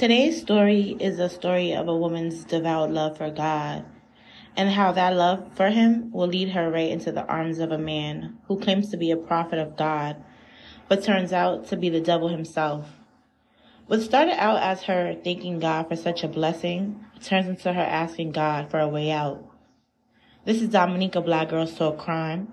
Today's 0.00 0.40
story 0.40 0.96
is 0.98 1.18
a 1.18 1.28
story 1.28 1.74
of 1.74 1.86
a 1.86 1.94
woman's 1.94 2.44
devout 2.44 2.90
love 2.90 3.18
for 3.18 3.30
God 3.30 3.84
and 4.56 4.70
how 4.70 4.92
that 4.92 5.14
love 5.14 5.54
for 5.54 5.68
Him 5.68 6.10
will 6.10 6.26
lead 6.26 6.48
her 6.52 6.70
right 6.70 6.88
into 6.88 7.12
the 7.12 7.26
arms 7.26 7.58
of 7.58 7.70
a 7.70 7.76
man 7.76 8.38
who 8.48 8.58
claims 8.58 8.88
to 8.88 8.96
be 8.96 9.10
a 9.10 9.16
prophet 9.18 9.58
of 9.58 9.76
God, 9.76 10.16
but 10.88 11.04
turns 11.04 11.34
out 11.34 11.66
to 11.66 11.76
be 11.76 11.90
the 11.90 12.00
devil 12.00 12.28
himself. 12.28 12.88
What 13.88 14.00
started 14.00 14.42
out 14.42 14.62
as 14.62 14.84
her 14.84 15.14
thanking 15.22 15.58
God 15.58 15.90
for 15.90 15.96
such 15.96 16.24
a 16.24 16.28
blessing 16.28 17.04
turns 17.22 17.48
into 17.48 17.70
her 17.70 17.82
asking 17.82 18.32
God 18.32 18.70
for 18.70 18.80
a 18.80 18.88
way 18.88 19.10
out. 19.10 19.44
This 20.46 20.62
is 20.62 20.70
Dominica 20.70 21.20
Black 21.20 21.50
Girls 21.50 21.74
Talk 21.74 21.98
Crime, 21.98 22.50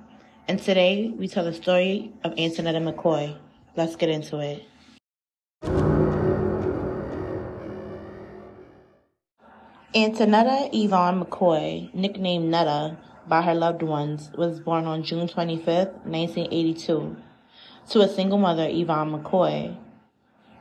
and 0.50 0.62
today 0.62 1.14
we 1.16 1.30
tell 1.30 1.46
the 1.46 1.54
story 1.54 2.12
of 2.26 2.34
Antionetta 2.34 2.94
McKoy. 2.94 3.38
Let's 3.78 3.96
get 3.96 4.10
into 4.10 4.40
it. 4.40 4.66
Antionetta 9.96 10.70
Yvonne 10.74 11.24
McKoy, 11.24 11.94
nicknamed 11.94 12.52
Netta 12.52 12.98
by 13.26 13.42
her 13.42 13.56
loved 13.56 13.82
ones, 13.82 14.30
was 14.38 14.60
born 14.60 14.84
on 14.84 15.02
June 15.02 15.30
25, 15.30 15.88
1982, 16.04 17.16
to 17.92 18.02
a 18.02 18.10
single 18.10 18.38
mother, 18.38 18.68
Yvonne 18.70 19.14
McKoy. 19.14 19.78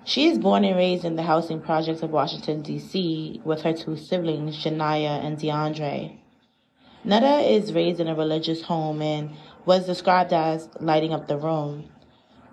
She 0.04 0.28
is 0.28 0.38
born 0.38 0.64
and 0.64 0.76
raised 0.76 1.04
in 1.04 1.16
the 1.16 1.24
housing 1.24 1.60
projects 1.60 2.02
of 2.02 2.12
Washington, 2.12 2.62
D.C., 2.62 3.40
with 3.44 3.62
her 3.62 3.72
two 3.72 3.96
siblings, 3.96 4.62
Janaya 4.62 5.24
and 5.24 5.36
DeAndre. 5.36 6.16
Netta 7.02 7.40
is 7.40 7.72
raised 7.72 7.98
in 7.98 8.06
a 8.06 8.14
religious 8.14 8.62
home 8.62 9.02
and 9.02 9.30
was 9.64 9.86
described 9.86 10.32
as 10.32 10.68
lighting 10.78 11.12
up 11.12 11.26
the 11.26 11.36
room. 11.36 11.90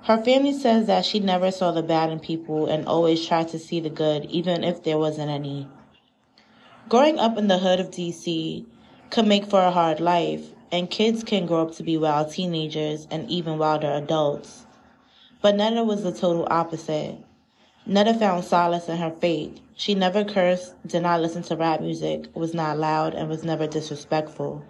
Her 0.06 0.18
family 0.18 0.54
says 0.54 0.88
that 0.88 1.06
she 1.06 1.20
never 1.20 1.52
saw 1.52 1.72
the 1.72 1.84
bad 1.84 2.10
in 2.10 2.20
people 2.20 2.66
and 2.66 2.88
always 2.88 3.24
tried 3.24 3.50
to 3.50 3.60
see 3.60 3.80
the 3.80 3.92
good, 3.92 4.26
even 4.26 4.64
if 4.64 4.82
there 4.82 4.98
wasn't 4.98 5.30
any. 5.30 5.68
Growing 6.90 7.18
up 7.18 7.38
in 7.38 7.48
the 7.48 7.60
hood 7.60 7.80
of 7.80 7.92
DC 7.92 8.66
could 9.10 9.26
make 9.26 9.46
for 9.46 9.62
a 9.62 9.72
hard 9.72 10.02
life, 10.02 10.52
and 10.70 10.90
kids 10.90 11.24
can 11.24 11.46
grow 11.46 11.62
up 11.62 11.74
to 11.76 11.82
be 11.82 11.98
wild 11.98 12.32
teenagers 12.32 13.08
and 13.10 13.28
even 13.30 13.58
wilder 13.58 13.90
adults. 13.90 14.66
But 15.42 15.56
Netta 15.56 15.84
was 15.84 16.04
the 16.04 16.12
total 16.12 16.46
opposite. 16.52 17.18
Netta 17.86 18.14
found 18.14 18.44
solace 18.44 18.90
in 18.90 18.98
her 18.98 19.12
faith. 19.12 19.62
She 19.76 19.96
never 19.96 20.26
cursed, 20.26 20.76
did 20.86 21.04
not 21.04 21.22
listen 21.22 21.42
to 21.44 21.56
rap 21.56 21.80
music, 21.80 22.28
was 22.36 22.54
not 22.54 22.78
loud, 22.78 23.14
and 23.14 23.30
was 23.30 23.46
never 23.46 23.66
disrespectful. 23.66 24.64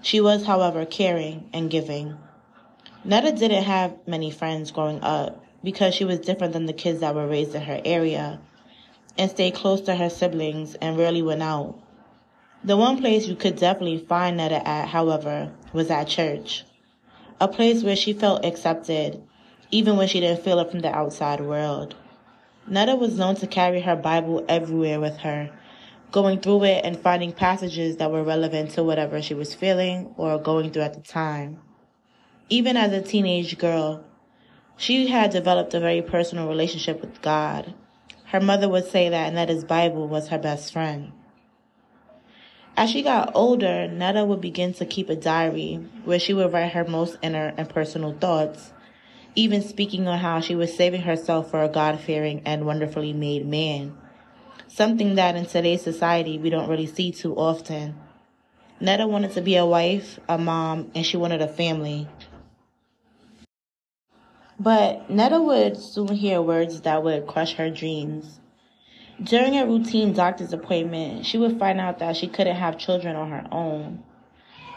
She 0.00 0.22
was, 0.22 0.46
however, 0.46 0.86
caring 0.86 1.50
and 1.52 1.70
giving. 1.70 2.16
Netta 3.04 3.32
didn't 3.32 3.64
have 3.64 3.94
many 4.06 4.30
friends 4.30 4.70
growing 4.70 5.02
up 5.02 5.44
because 5.62 5.94
she 5.94 6.06
was 6.06 6.18
different 6.20 6.54
than 6.54 6.64
the 6.64 6.72
kids 6.72 7.00
that 7.00 7.14
were 7.14 7.28
raised 7.28 7.54
in 7.54 7.62
her 7.62 7.80
area 7.84 8.40
and 9.18 9.30
stayed 9.30 9.54
close 9.54 9.80
to 9.82 9.94
her 9.94 10.10
siblings 10.10 10.74
and 10.76 10.98
rarely 10.98 11.22
went 11.22 11.42
out. 11.42 11.78
The 12.64 12.76
one 12.76 13.00
place 13.00 13.26
you 13.26 13.36
could 13.36 13.56
definitely 13.56 13.98
find 13.98 14.36
Netta 14.36 14.66
at, 14.66 14.88
however, 14.88 15.52
was 15.72 15.90
at 15.90 16.08
church. 16.08 16.64
A 17.40 17.48
place 17.48 17.82
where 17.82 17.96
she 17.96 18.12
felt 18.12 18.44
accepted, 18.44 19.22
even 19.70 19.96
when 19.96 20.08
she 20.08 20.20
didn't 20.20 20.42
feel 20.42 20.58
it 20.58 20.70
from 20.70 20.80
the 20.80 20.94
outside 20.94 21.40
world. 21.40 21.94
Netta 22.66 22.96
was 22.96 23.18
known 23.18 23.36
to 23.36 23.46
carry 23.46 23.80
her 23.80 23.94
Bible 23.94 24.44
everywhere 24.48 24.98
with 24.98 25.18
her, 25.18 25.50
going 26.10 26.40
through 26.40 26.64
it 26.64 26.84
and 26.84 26.98
finding 26.98 27.32
passages 27.32 27.98
that 27.98 28.10
were 28.10 28.24
relevant 28.24 28.70
to 28.72 28.82
whatever 28.82 29.22
she 29.22 29.34
was 29.34 29.54
feeling 29.54 30.12
or 30.16 30.38
going 30.38 30.72
through 30.72 30.82
at 30.82 30.94
the 30.94 31.00
time. 31.00 31.60
Even 32.48 32.76
as 32.76 32.92
a 32.92 33.02
teenage 33.02 33.58
girl, 33.58 34.04
she 34.76 35.06
had 35.06 35.30
developed 35.30 35.74
a 35.74 35.80
very 35.80 36.02
personal 36.02 36.48
relationship 36.48 37.00
with 37.00 37.22
God 37.22 37.74
her 38.36 38.42
mother 38.42 38.68
would 38.68 38.84
say 38.84 39.08
that 39.08 39.32
Netta's 39.32 39.64
Bible 39.64 40.08
was 40.08 40.28
her 40.28 40.36
best 40.36 40.70
friend. 40.70 41.10
As 42.76 42.90
she 42.90 43.00
got 43.00 43.30
older, 43.34 43.88
Netta 43.88 44.26
would 44.26 44.42
begin 44.42 44.74
to 44.74 44.84
keep 44.84 45.08
a 45.08 45.16
diary 45.16 45.76
where 46.04 46.18
she 46.18 46.34
would 46.34 46.52
write 46.52 46.72
her 46.72 46.84
most 46.84 47.16
inner 47.22 47.54
and 47.56 47.66
personal 47.66 48.12
thoughts, 48.12 48.74
even 49.36 49.62
speaking 49.62 50.06
on 50.06 50.18
how 50.18 50.40
she 50.40 50.54
was 50.54 50.76
saving 50.76 51.00
herself 51.00 51.50
for 51.50 51.62
a 51.62 51.68
God 51.70 51.98
fearing 51.98 52.42
and 52.44 52.66
wonderfully 52.66 53.14
made 53.14 53.46
man. 53.46 53.96
Something 54.68 55.14
that 55.14 55.34
in 55.34 55.46
today's 55.46 55.80
society 55.80 56.36
we 56.36 56.50
don't 56.50 56.68
really 56.68 56.84
see 56.84 57.12
too 57.12 57.34
often. 57.36 57.94
Netta 58.80 59.06
wanted 59.06 59.32
to 59.32 59.40
be 59.40 59.56
a 59.56 59.64
wife, 59.64 60.20
a 60.28 60.36
mom, 60.36 60.90
and 60.94 61.06
she 61.06 61.16
wanted 61.16 61.40
a 61.40 61.48
family. 61.48 62.06
But 64.58 65.10
Netta 65.10 65.40
would 65.40 65.76
soon 65.76 66.08
hear 66.08 66.40
words 66.40 66.80
that 66.82 67.04
would 67.04 67.26
crush 67.26 67.54
her 67.54 67.68
dreams. 67.68 68.40
During 69.22 69.56
a 69.56 69.66
routine 69.66 70.14
doctor's 70.14 70.52
appointment, 70.52 71.26
she 71.26 71.36
would 71.36 71.58
find 71.58 71.80
out 71.80 71.98
that 71.98 72.16
she 72.16 72.26
couldn't 72.26 72.56
have 72.56 72.78
children 72.78 73.16
on 73.16 73.30
her 73.30 73.46
own. 73.52 74.02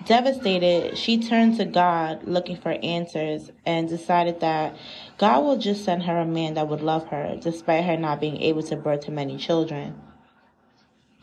Devastated, 0.06 0.98
she 0.98 1.18
turned 1.18 1.58
to 1.58 1.66
God 1.66 2.24
looking 2.24 2.58
for 2.58 2.72
answers 2.84 3.52
and 3.66 3.88
decided 3.88 4.40
that 4.40 4.76
God 5.18 5.44
will 5.44 5.58
just 5.58 5.84
send 5.84 6.04
her 6.04 6.20
a 6.20 6.26
man 6.26 6.54
that 6.54 6.68
would 6.68 6.82
love 6.82 7.08
her 7.08 7.38
despite 7.42 7.84
her 7.86 7.98
not 7.98 8.22
being 8.22 8.42
able 8.42 8.64
to 8.64 8.76
birth 8.76 9.06
too 9.06 9.12
many 9.12 9.38
children. 9.38 10.00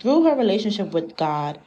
Through 0.01 0.25
her 0.25 0.37
relationship 0.37 0.93
with 0.93 1.17
God, 1.17 1.59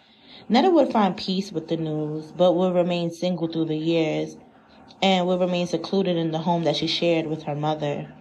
Netta 0.47 0.69
would 0.69 0.91
find 0.91 1.17
peace 1.17 1.51
with 1.51 1.67
the 1.67 1.77
news, 1.77 2.31
but 2.31 2.53
would 2.53 2.73
remain 2.73 3.11
single 3.11 3.47
through 3.47 3.65
the 3.65 3.77
years 3.77 4.37
and 5.01 5.27
would 5.27 5.39
remain 5.39 5.67
secluded 5.67 6.17
in 6.17 6.31
the 6.31 6.39
home 6.39 6.63
that 6.63 6.75
she 6.75 6.87
shared 6.87 7.27
with 7.27 7.43
her 7.43 7.55
mother, 7.55 8.11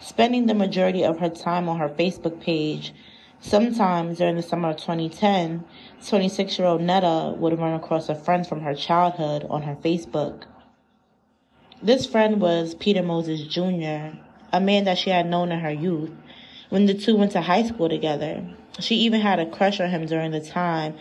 spending 0.00 0.46
the 0.46 0.54
majority 0.54 1.04
of 1.04 1.18
her 1.20 1.28
time 1.28 1.68
on 1.68 1.78
her 1.78 1.88
Facebook 1.88 2.40
page. 2.40 2.92
Sometimes 3.40 4.18
during 4.18 4.36
the 4.36 4.42
summer 4.42 4.70
of 4.70 4.76
2010, 4.76 5.64
26 6.06 6.58
year 6.58 6.66
old 6.68 6.80
Netta 6.80 7.34
would 7.36 7.58
run 7.58 7.74
across 7.74 8.08
a 8.08 8.14
friend 8.14 8.46
from 8.46 8.60
her 8.62 8.74
childhood 8.74 9.46
on 9.50 9.62
her 9.62 9.76
Facebook. 9.76 10.44
This 11.82 12.06
friend 12.06 12.40
was 12.40 12.74
Peter 12.74 13.02
Moses 13.02 13.42
Jr., 13.42 14.16
a 14.52 14.60
man 14.60 14.84
that 14.84 14.98
she 14.98 15.10
had 15.10 15.26
known 15.26 15.52
in 15.52 15.60
her 15.60 15.72
youth 15.72 16.10
when 16.70 16.86
the 16.86 16.94
two 16.94 17.16
went 17.16 17.32
to 17.32 17.42
high 17.42 17.62
school 17.62 17.88
together. 17.88 18.42
She 18.80 18.96
even 18.96 19.20
had 19.20 19.38
a 19.38 19.50
crush 19.50 19.80
on 19.80 19.90
him 19.90 20.06
during 20.06 20.30
the 20.30 20.40
time 20.40 20.94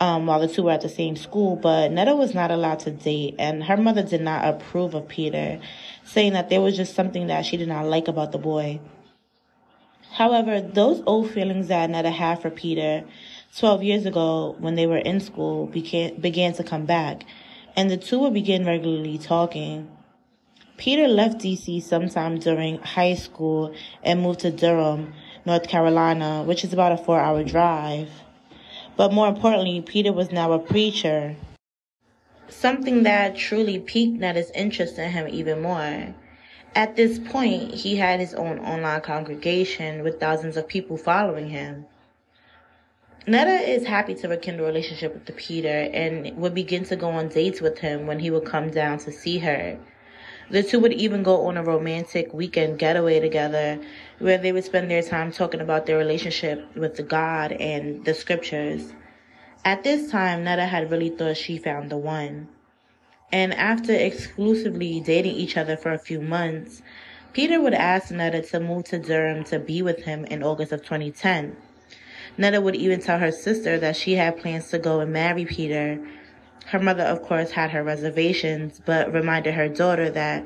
um, 0.00 0.26
while 0.26 0.40
the 0.40 0.48
two 0.48 0.64
were 0.64 0.72
at 0.72 0.82
the 0.82 0.88
same 0.88 1.16
school, 1.16 1.56
but 1.56 1.90
Netta 1.90 2.14
was 2.14 2.34
not 2.34 2.50
allowed 2.50 2.80
to 2.80 2.90
date, 2.90 3.34
and 3.38 3.64
her 3.64 3.76
mother 3.76 4.02
did 4.02 4.20
not 4.20 4.44
approve 4.44 4.94
of 4.94 5.08
Peter, 5.08 5.58
saying 6.04 6.34
that 6.34 6.50
there 6.50 6.60
was 6.60 6.76
just 6.76 6.94
something 6.94 7.28
that 7.28 7.46
she 7.46 7.56
did 7.56 7.68
not 7.68 7.86
like 7.86 8.08
about 8.08 8.32
the 8.32 8.38
boy. 8.38 8.80
However, 10.12 10.60
those 10.60 11.02
old 11.06 11.30
feelings 11.30 11.68
that 11.68 11.90
Netta 11.90 12.10
had 12.10 12.40
for 12.40 12.50
Peter 12.50 13.04
12 13.58 13.82
years 13.82 14.06
ago 14.06 14.54
when 14.58 14.74
they 14.74 14.86
were 14.86 14.98
in 14.98 15.20
school 15.20 15.66
began, 15.66 16.20
began 16.20 16.52
to 16.54 16.64
come 16.64 16.84
back, 16.84 17.24
and 17.74 17.90
the 17.90 17.96
two 17.96 18.18
would 18.18 18.34
begin 18.34 18.66
regularly 18.66 19.18
talking. 19.18 19.90
Peter 20.76 21.08
left 21.08 21.38
DC 21.38 21.82
sometime 21.82 22.38
during 22.38 22.78
high 22.78 23.14
school 23.14 23.74
and 24.02 24.20
moved 24.20 24.40
to 24.40 24.50
Durham, 24.50 25.14
North 25.46 25.68
Carolina, 25.68 26.42
which 26.42 26.64
is 26.64 26.74
about 26.74 26.92
a 26.92 26.98
four 26.98 27.18
hour 27.18 27.42
drive. 27.44 28.10
But 28.96 29.12
more 29.12 29.28
importantly, 29.28 29.82
Peter 29.82 30.12
was 30.12 30.32
now 30.32 30.52
a 30.52 30.58
preacher. 30.58 31.36
Something 32.48 33.02
that 33.02 33.36
truly 33.36 33.78
piqued 33.78 34.18
Netta's 34.18 34.50
interest 34.54 34.98
in 34.98 35.10
him 35.10 35.28
even 35.28 35.60
more. 35.60 36.14
At 36.74 36.96
this 36.96 37.18
point, 37.18 37.74
he 37.74 37.96
had 37.96 38.20
his 38.20 38.34
own 38.34 38.58
online 38.58 39.00
congregation 39.00 40.02
with 40.02 40.20
thousands 40.20 40.56
of 40.56 40.68
people 40.68 40.96
following 40.96 41.50
him. 41.50 41.86
Netta 43.26 43.68
is 43.68 43.86
happy 43.86 44.14
to 44.14 44.28
rekindle 44.28 44.64
a 44.64 44.68
relationship 44.68 45.12
with 45.12 45.36
Peter 45.36 45.90
and 45.92 46.36
would 46.36 46.54
begin 46.54 46.84
to 46.84 46.96
go 46.96 47.08
on 47.08 47.28
dates 47.28 47.60
with 47.60 47.78
him 47.78 48.06
when 48.06 48.20
he 48.20 48.30
would 48.30 48.44
come 48.44 48.70
down 48.70 48.98
to 48.98 49.10
see 49.10 49.38
her. 49.38 49.78
The 50.48 50.62
two 50.62 50.78
would 50.78 50.92
even 50.92 51.24
go 51.24 51.46
on 51.46 51.56
a 51.56 51.64
romantic 51.64 52.32
weekend 52.32 52.78
getaway 52.78 53.18
together 53.18 53.80
where 54.20 54.38
they 54.38 54.52
would 54.52 54.64
spend 54.64 54.88
their 54.88 55.02
time 55.02 55.32
talking 55.32 55.60
about 55.60 55.86
their 55.86 55.98
relationship 55.98 56.64
with 56.76 57.08
God 57.08 57.50
and 57.52 58.04
the 58.04 58.14
scriptures. 58.14 58.92
At 59.64 59.82
this 59.82 60.08
time, 60.10 60.44
Netta 60.44 60.66
had 60.66 60.90
really 60.90 61.10
thought 61.10 61.36
she 61.36 61.58
found 61.58 61.90
the 61.90 61.96
one. 61.96 62.48
And 63.32 63.52
after 63.54 63.92
exclusively 63.92 65.00
dating 65.00 65.34
each 65.34 65.56
other 65.56 65.76
for 65.76 65.92
a 65.92 65.98
few 65.98 66.20
months, 66.20 66.80
Peter 67.32 67.60
would 67.60 67.74
ask 67.74 68.12
Netta 68.12 68.42
to 68.42 68.60
move 68.60 68.84
to 68.84 69.00
Durham 69.00 69.42
to 69.44 69.58
be 69.58 69.82
with 69.82 70.04
him 70.04 70.24
in 70.26 70.44
August 70.44 70.70
of 70.70 70.82
2010. 70.82 71.56
Netta 72.38 72.60
would 72.60 72.76
even 72.76 73.00
tell 73.00 73.18
her 73.18 73.32
sister 73.32 73.78
that 73.80 73.96
she 73.96 74.14
had 74.14 74.38
plans 74.38 74.70
to 74.70 74.78
go 74.78 75.00
and 75.00 75.12
marry 75.12 75.44
Peter 75.44 75.98
her 76.66 76.78
mother, 76.78 77.04
of 77.04 77.22
course, 77.22 77.50
had 77.52 77.70
her 77.70 77.84
reservations, 77.84 78.80
but 78.84 79.12
reminded 79.12 79.54
her 79.54 79.68
daughter 79.68 80.10
that 80.10 80.44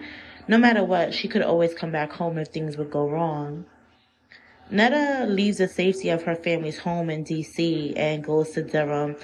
no 0.49 0.58
matter 0.58 0.84
what, 0.84 1.14
she 1.14 1.28
could 1.28 1.43
always 1.43 1.75
come 1.75 1.93
back 1.93 2.12
home 2.12 2.38
if 2.38 2.49
things 2.49 2.76
would 2.76 2.90
go 2.90 3.08
wrong. 3.08 3.64
Netta 4.70 5.26
leaves 5.26 5.58
the 5.58 5.67
safety 5.67 6.11
of 6.11 6.22
her 6.25 6.37
family's 6.37 6.78
home 6.78 7.11
in 7.11 7.25
DC 7.25 7.93
and 7.96 8.22
goes 8.22 8.50
to 8.50 8.62
Durham. 8.62 9.17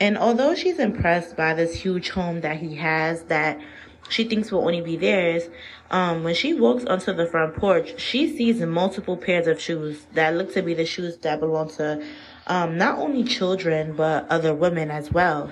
And 0.00 0.16
although 0.16 0.54
she's 0.54 0.78
impressed 0.78 1.36
by 1.36 1.54
this 1.54 1.74
huge 1.74 2.10
home 2.10 2.40
that 2.40 2.56
he 2.56 2.76
has 2.76 3.24
that 3.24 3.60
she 4.08 4.24
thinks 4.24 4.52
will 4.52 4.60
only 4.60 4.80
be 4.80 4.96
theirs. 4.96 5.48
Um, 5.90 6.24
when 6.24 6.34
she 6.34 6.54
walks 6.54 6.84
onto 6.84 7.12
the 7.12 7.26
front 7.26 7.56
porch, 7.56 7.98
she 8.00 8.34
sees 8.36 8.60
multiple 8.60 9.16
pairs 9.16 9.46
of 9.46 9.60
shoes 9.60 10.06
that 10.12 10.34
look 10.34 10.52
to 10.54 10.62
be 10.62 10.74
the 10.74 10.86
shoes 10.86 11.16
that 11.18 11.40
belong 11.40 11.70
to 11.70 12.04
um, 12.46 12.76
not 12.76 12.98
only 12.98 13.24
children 13.24 13.94
but 13.94 14.28
other 14.28 14.54
women 14.54 14.90
as 14.90 15.10
well. 15.10 15.50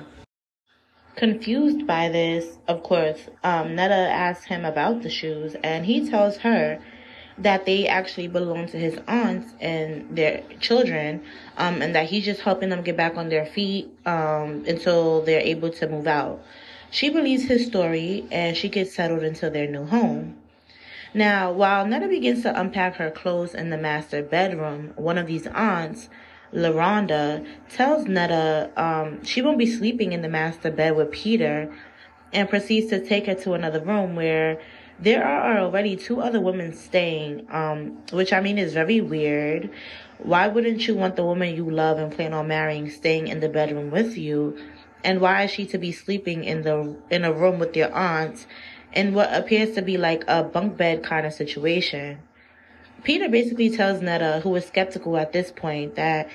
Confused 1.17 1.87
by 1.87 2.09
this, 2.09 2.59
of 2.69 2.83
course, 2.83 3.29
um, 3.45 3.75
Netta 3.75 3.95
asks 3.95 4.47
him 4.47 4.65
about 4.65 5.03
the 5.03 5.11
shoes, 5.11 5.55
and 5.63 5.85
he 5.85 6.09
tells 6.09 6.39
her 6.39 6.79
that 7.37 7.67
they 7.67 7.87
actually 7.87 8.29
belong 8.29 8.67
to 8.69 8.79
his 8.79 8.99
aunts 9.07 9.53
and 9.61 10.17
their 10.17 10.43
children, 10.61 11.23
um, 11.59 11.83
and 11.83 11.95
that 11.95 12.07
he's 12.07 12.25
just 12.25 12.41
helping 12.41 12.71
them 12.71 12.83
get 12.83 12.97
back 12.97 13.17
on 13.17 13.29
their 13.29 13.45
feet 13.45 13.91
um, 14.07 14.65
until 14.67 15.23
they're 15.23 15.41
able 15.41 15.71
to 15.71 15.89
move 15.89 16.07
out. 16.07 16.43
She 16.91 17.11
believes 17.11 17.45
his 17.45 17.67
story, 17.67 18.25
and 18.31 18.57
she 18.57 18.69
gets 18.69 18.95
settled 18.95 19.23
into 19.23 19.51
their 19.51 19.67
new 19.67 19.85
home. 19.85 20.37
Now, 21.15 21.53
while 21.53 21.87
Netta 21.87 22.09
begins 22.09 22.43
to 22.45 22.59
unpack 22.59 22.97
her 22.97 23.11
clothes 23.11 23.55
in 23.55 23.69
the 23.69 23.77
master 23.77 24.23
bedroom, 24.23 24.95
one 24.97 25.19
of 25.19 25.27
these 25.27 25.47
aunts 25.47 26.09
LaRonda 26.53 27.47
tells 27.71 28.07
Netta 28.07 28.71
um, 28.77 29.25
she 29.25 29.41
won't 29.43 29.59
be 29.59 29.67
sleeping 29.67 30.13
in 30.13 30.23
the 30.23 30.29
master 30.29 30.71
bed 30.71 30.97
with 30.97 31.11
Peter 31.11 31.73
and 32.33 32.49
proceeds 32.49 32.91
to 32.91 33.05
take 33.05 33.27
her 33.27 33.35
to 33.35 33.55
another 33.55 33.81
room 33.81 34.15
where 34.15 34.61
there 34.99 35.25
are 35.25 35.59
already 35.59 35.97
two 35.97 36.21
other 36.21 36.41
women 36.41 36.73
staying, 36.73 37.47
um, 37.51 38.03
which 38.13 38.33
I 38.33 38.41
mean 38.41 38.59
is 38.59 38.73
very 38.73 39.01
weird. 39.01 39.71
Why 40.19 40.47
wouldn't 40.47 40.87
you 40.87 40.95
want 40.95 41.17
the 41.17 41.25
woman 41.25 41.57
you 41.57 41.69
love 41.69 41.99
and 41.99 42.13
plan 42.13 42.33
on 42.33 42.49
marrying 42.49 42.89
staying 42.89 43.29
in 43.29 43.41
the 43.41 43.49
bedroom 43.49 43.91
with 43.91 44.17
you? 44.17 44.57
And 45.03 45.21
why 45.21 45.45
is 45.45 45.51
she 45.51 45.67
to 45.67 45.79
be 45.79 45.91
sleeping 45.91 46.45
in 46.45 46.63
the 46.63 46.97
in 47.11 47.25
a 47.25 47.33
room 47.33 47.59
with 47.59 47.77
your 47.77 47.93
aunt 47.93 48.47
in 48.93 49.15
what 49.15 49.35
appears 49.35 49.75
to 49.75 49.83
be 49.83 49.97
like 49.97 50.23
a 50.29 50.45
bunk 50.45 50.77
bed 50.77 51.03
kind 51.03 51.27
of 51.27 51.33
situation? 51.33 52.21
Peter 53.03 53.29
basically 53.29 53.69
tells 53.69 54.01
Netta, 54.01 54.41
who 54.45 54.55
is 54.55 54.65
skeptical 54.65 55.17
at 55.17 55.33
this 55.33 55.51
point, 55.51 55.97
that 55.97 56.29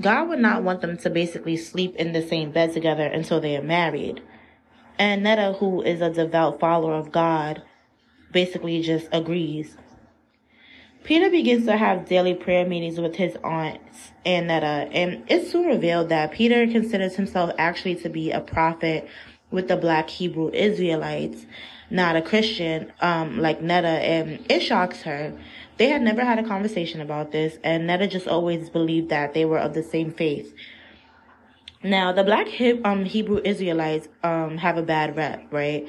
God 0.00 0.28
would 0.28 0.40
not 0.40 0.62
want 0.62 0.80
them 0.80 0.96
to 0.98 1.10
basically 1.10 1.56
sleep 1.56 1.94
in 1.96 2.12
the 2.12 2.26
same 2.26 2.50
bed 2.50 2.72
together 2.72 3.06
until 3.06 3.40
they 3.40 3.56
are 3.56 3.62
married. 3.62 4.22
And 4.98 5.22
Netta, 5.22 5.56
who 5.58 5.82
is 5.82 6.00
a 6.00 6.10
devout 6.10 6.60
follower 6.60 6.94
of 6.94 7.12
God, 7.12 7.62
basically 8.32 8.82
just 8.82 9.08
agrees. 9.12 9.76
Peter 11.04 11.28
begins 11.28 11.66
to 11.66 11.76
have 11.76 12.08
daily 12.08 12.34
prayer 12.34 12.66
meetings 12.66 12.98
with 12.98 13.16
his 13.16 13.36
aunts 13.44 14.12
and 14.24 14.46
Netta, 14.46 14.88
and 14.90 15.22
it's 15.28 15.50
soon 15.50 15.66
revealed 15.66 16.08
that 16.08 16.32
Peter 16.32 16.66
considers 16.66 17.14
himself 17.14 17.52
actually 17.58 17.94
to 17.96 18.08
be 18.08 18.30
a 18.30 18.40
prophet 18.40 19.06
with 19.50 19.68
the 19.68 19.76
black 19.76 20.08
Hebrew 20.08 20.50
Israelites, 20.50 21.44
not 21.90 22.16
a 22.16 22.22
Christian 22.22 22.90
um, 23.00 23.38
like 23.38 23.60
Netta, 23.60 23.86
and 23.86 24.44
it 24.50 24.60
shocks 24.60 25.02
her 25.02 25.38
they 25.76 25.88
had 25.88 26.02
never 26.02 26.24
had 26.24 26.38
a 26.38 26.44
conversation 26.44 27.00
about 27.00 27.32
this, 27.32 27.58
and 27.64 27.86
Netta 27.86 28.06
just 28.06 28.28
always 28.28 28.70
believed 28.70 29.08
that 29.08 29.34
they 29.34 29.44
were 29.44 29.58
of 29.58 29.74
the 29.74 29.82
same 29.82 30.12
faith. 30.12 30.54
Now, 31.82 32.12
the 32.12 32.24
black 32.24 32.48
um, 32.84 33.04
Hebrew 33.04 33.40
Israelites 33.44 34.08
um, 34.22 34.56
have 34.58 34.78
a 34.78 34.82
bad 34.82 35.16
rep, 35.16 35.52
right? 35.52 35.86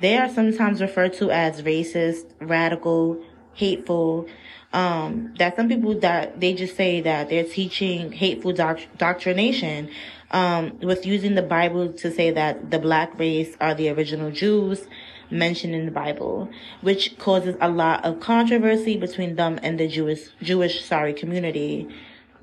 They 0.00 0.16
are 0.18 0.28
sometimes 0.28 0.80
referred 0.80 1.14
to 1.14 1.30
as 1.30 1.62
racist, 1.62 2.26
radical, 2.40 3.22
hateful. 3.54 4.28
Um, 4.72 5.34
that 5.38 5.56
some 5.56 5.68
people 5.68 5.98
that 6.00 6.40
they 6.40 6.52
just 6.52 6.76
say 6.76 7.00
that 7.00 7.30
they're 7.30 7.44
teaching 7.44 8.12
hateful 8.12 8.52
doct- 8.52 8.98
doctrination, 8.98 9.88
um, 10.30 10.78
with 10.80 11.06
using 11.06 11.34
the 11.34 11.42
Bible 11.42 11.92
to 11.94 12.12
say 12.12 12.30
that 12.30 12.70
the 12.70 12.78
black 12.78 13.18
race 13.18 13.56
are 13.60 13.74
the 13.74 13.88
original 13.88 14.30
Jews 14.30 14.86
mentioned 15.30 15.74
in 15.74 15.84
the 15.84 15.90
Bible, 15.92 16.50
which 16.80 17.18
causes 17.18 17.56
a 17.60 17.68
lot 17.68 18.04
of 18.04 18.20
controversy 18.20 18.96
between 18.96 19.36
them 19.36 19.58
and 19.62 19.78
the 19.78 19.88
Jewish 19.88 20.28
Jewish 20.42 20.84
sorry 20.84 21.12
community. 21.12 21.88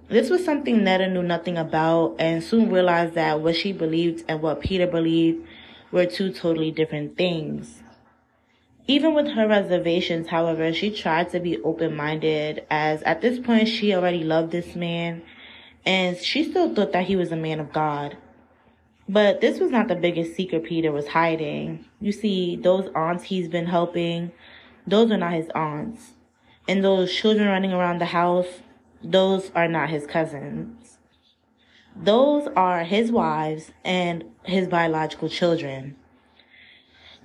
This 0.08 0.30
was 0.30 0.46
something 0.46 0.84
Netta 0.84 1.08
knew 1.08 1.24
nothing 1.24 1.58
about 1.58 2.16
and 2.20 2.44
soon 2.44 2.72
realized 2.72 3.16
that 3.16 3.42
what 3.42 3.56
she 3.56 3.72
believed 3.72 4.24
and 4.28 4.42
what 4.42 4.62
Peter 4.62 4.86
believed 4.86 5.48
were 5.92 6.06
two 6.06 6.32
totally 6.32 6.72
different 6.72 7.18
things. 7.18 7.82
Even 8.88 9.16
with 9.16 9.30
her 9.30 9.48
reservations, 9.48 10.28
however, 10.28 10.72
she 10.72 10.92
tried 10.92 11.32
to 11.32 11.40
be 11.40 11.58
open-minded 11.64 12.64
as 12.70 13.02
at 13.02 13.22
this 13.22 13.40
point 13.40 13.68
she 13.68 13.96
already 13.96 14.24
loved 14.24 14.52
this 14.52 14.76
man 14.76 15.24
and 15.86 16.18
she 16.18 16.44
still 16.44 16.74
thought 16.74 16.94
that 16.94 17.06
he 17.06 17.16
was 17.16 17.32
a 17.32 17.36
man 17.36 17.60
of 17.60 17.72
God. 17.72 18.18
But 19.08 19.40
this 19.42 19.60
was 19.60 19.70
not 19.70 19.88
the 19.88 19.96
biggest 19.96 20.36
secret 20.36 20.64
Peter 20.64 20.92
was 20.92 21.08
hiding. 21.08 21.86
You 22.02 22.12
see, 22.12 22.56
those 22.56 22.90
aunts 22.96 23.26
he's 23.26 23.48
been 23.48 23.68
helping, 23.68 24.32
those 24.88 25.12
are 25.12 25.18
not 25.18 25.34
his 25.34 25.50
aunts. 25.54 26.14
And 26.68 26.84
those 26.84 27.14
children 27.14 27.48
running 27.48 27.72
around 27.72 28.00
the 28.00 28.06
house, 28.06 28.48
those 29.04 29.52
are 29.54 29.68
not 29.68 29.90
his 29.90 30.08
cousins. 30.08 30.98
Those 31.96 32.48
are 32.56 32.84
his 32.84 33.12
wives 33.12 33.72
and 33.84 34.26
his 34.44 34.68
biological 34.68 35.30
children. 35.30 35.96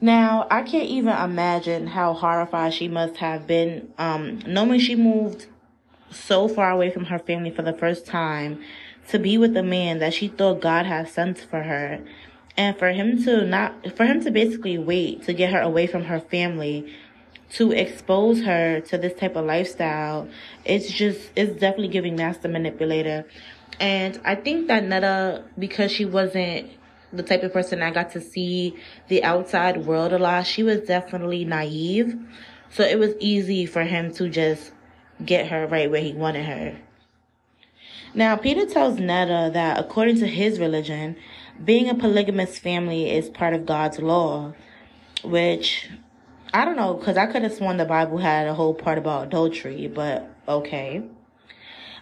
Now, 0.02 0.46
I 0.50 0.62
can't 0.62 0.88
even 0.88 1.16
imagine 1.16 1.86
how 1.86 2.12
horrified 2.12 2.74
she 2.74 2.88
must 2.88 3.16
have 3.16 3.46
been, 3.46 3.92
um, 3.98 4.40
knowing 4.46 4.80
she 4.80 4.94
moved 4.94 5.46
so 6.10 6.48
far 6.48 6.70
away 6.70 6.90
from 6.90 7.06
her 7.06 7.18
family 7.18 7.50
for 7.50 7.62
the 7.62 7.72
first 7.72 8.06
time 8.06 8.62
to 9.08 9.18
be 9.18 9.38
with 9.38 9.56
a 9.56 9.62
man 9.62 9.98
that 9.98 10.14
she 10.14 10.28
thought 10.28 10.60
God 10.60 10.86
had 10.86 11.08
sent 11.08 11.38
for 11.38 11.62
her. 11.62 12.00
And 12.56 12.76
for 12.76 12.90
him 12.90 13.22
to 13.24 13.44
not, 13.44 13.96
for 13.96 14.04
him 14.04 14.22
to 14.24 14.30
basically 14.30 14.78
wait 14.78 15.22
to 15.24 15.32
get 15.32 15.52
her 15.52 15.60
away 15.60 15.86
from 15.86 16.04
her 16.04 16.20
family, 16.20 16.92
to 17.50 17.72
expose 17.72 18.42
her 18.42 18.80
to 18.80 18.98
this 18.98 19.18
type 19.18 19.36
of 19.36 19.44
lifestyle, 19.44 20.28
it's 20.64 20.90
just, 20.90 21.30
it's 21.34 21.52
definitely 21.58 21.88
giving 21.88 22.16
master 22.16 22.48
manipulator. 22.48 23.26
And 23.80 24.20
I 24.24 24.34
think 24.34 24.68
that 24.68 24.84
Netta, 24.84 25.44
because 25.58 25.90
she 25.90 26.04
wasn't 26.04 26.70
the 27.12 27.22
type 27.22 27.42
of 27.42 27.52
person 27.52 27.80
that 27.80 27.94
got 27.94 28.12
to 28.12 28.20
see 28.20 28.76
the 29.08 29.24
outside 29.24 29.84
world 29.86 30.12
a 30.12 30.18
lot, 30.18 30.46
she 30.46 30.62
was 30.62 30.80
definitely 30.80 31.44
naive. 31.44 32.16
So 32.70 32.84
it 32.84 32.98
was 32.98 33.14
easy 33.18 33.66
for 33.66 33.82
him 33.82 34.12
to 34.14 34.28
just 34.28 34.72
get 35.24 35.48
her 35.48 35.66
right 35.66 35.90
where 35.90 36.02
he 36.02 36.12
wanted 36.12 36.44
her. 36.44 36.78
Now, 38.12 38.36
Peter 38.36 38.66
tells 38.66 38.98
Netta 38.98 39.50
that 39.52 39.78
according 39.78 40.18
to 40.18 40.26
his 40.26 40.58
religion, 40.58 41.16
being 41.64 41.88
a 41.88 41.94
polygamous 41.94 42.58
family 42.58 43.10
is 43.10 43.28
part 43.28 43.54
of 43.54 43.66
God's 43.66 44.00
law, 44.00 44.54
which 45.22 45.88
I 46.52 46.64
don't 46.64 46.76
know, 46.76 46.94
because 46.94 47.16
I 47.16 47.26
could 47.26 47.42
have 47.42 47.54
sworn 47.54 47.76
the 47.76 47.84
Bible 47.84 48.18
had 48.18 48.48
a 48.48 48.54
whole 48.54 48.74
part 48.74 48.98
about 48.98 49.28
adultery, 49.28 49.86
but 49.86 50.28
okay. 50.48 51.02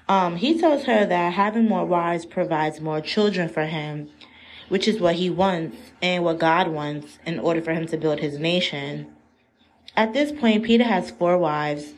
Um, 0.08 0.36
he 0.36 0.58
tells 0.58 0.84
her 0.84 1.04
that 1.04 1.34
having 1.34 1.68
more 1.68 1.84
wives 1.84 2.24
provides 2.24 2.80
more 2.80 3.02
children 3.02 3.50
for 3.50 3.66
him, 3.66 4.08
which 4.70 4.88
is 4.88 5.00
what 5.00 5.16
he 5.16 5.28
wants 5.28 5.76
and 6.00 6.24
what 6.24 6.38
God 6.38 6.68
wants 6.68 7.18
in 7.26 7.38
order 7.38 7.60
for 7.60 7.74
him 7.74 7.86
to 7.88 7.98
build 7.98 8.20
his 8.20 8.38
nation. 8.38 9.12
At 9.94 10.14
this 10.14 10.32
point, 10.32 10.64
Peter 10.64 10.84
has 10.84 11.10
four 11.10 11.36
wives 11.36 11.92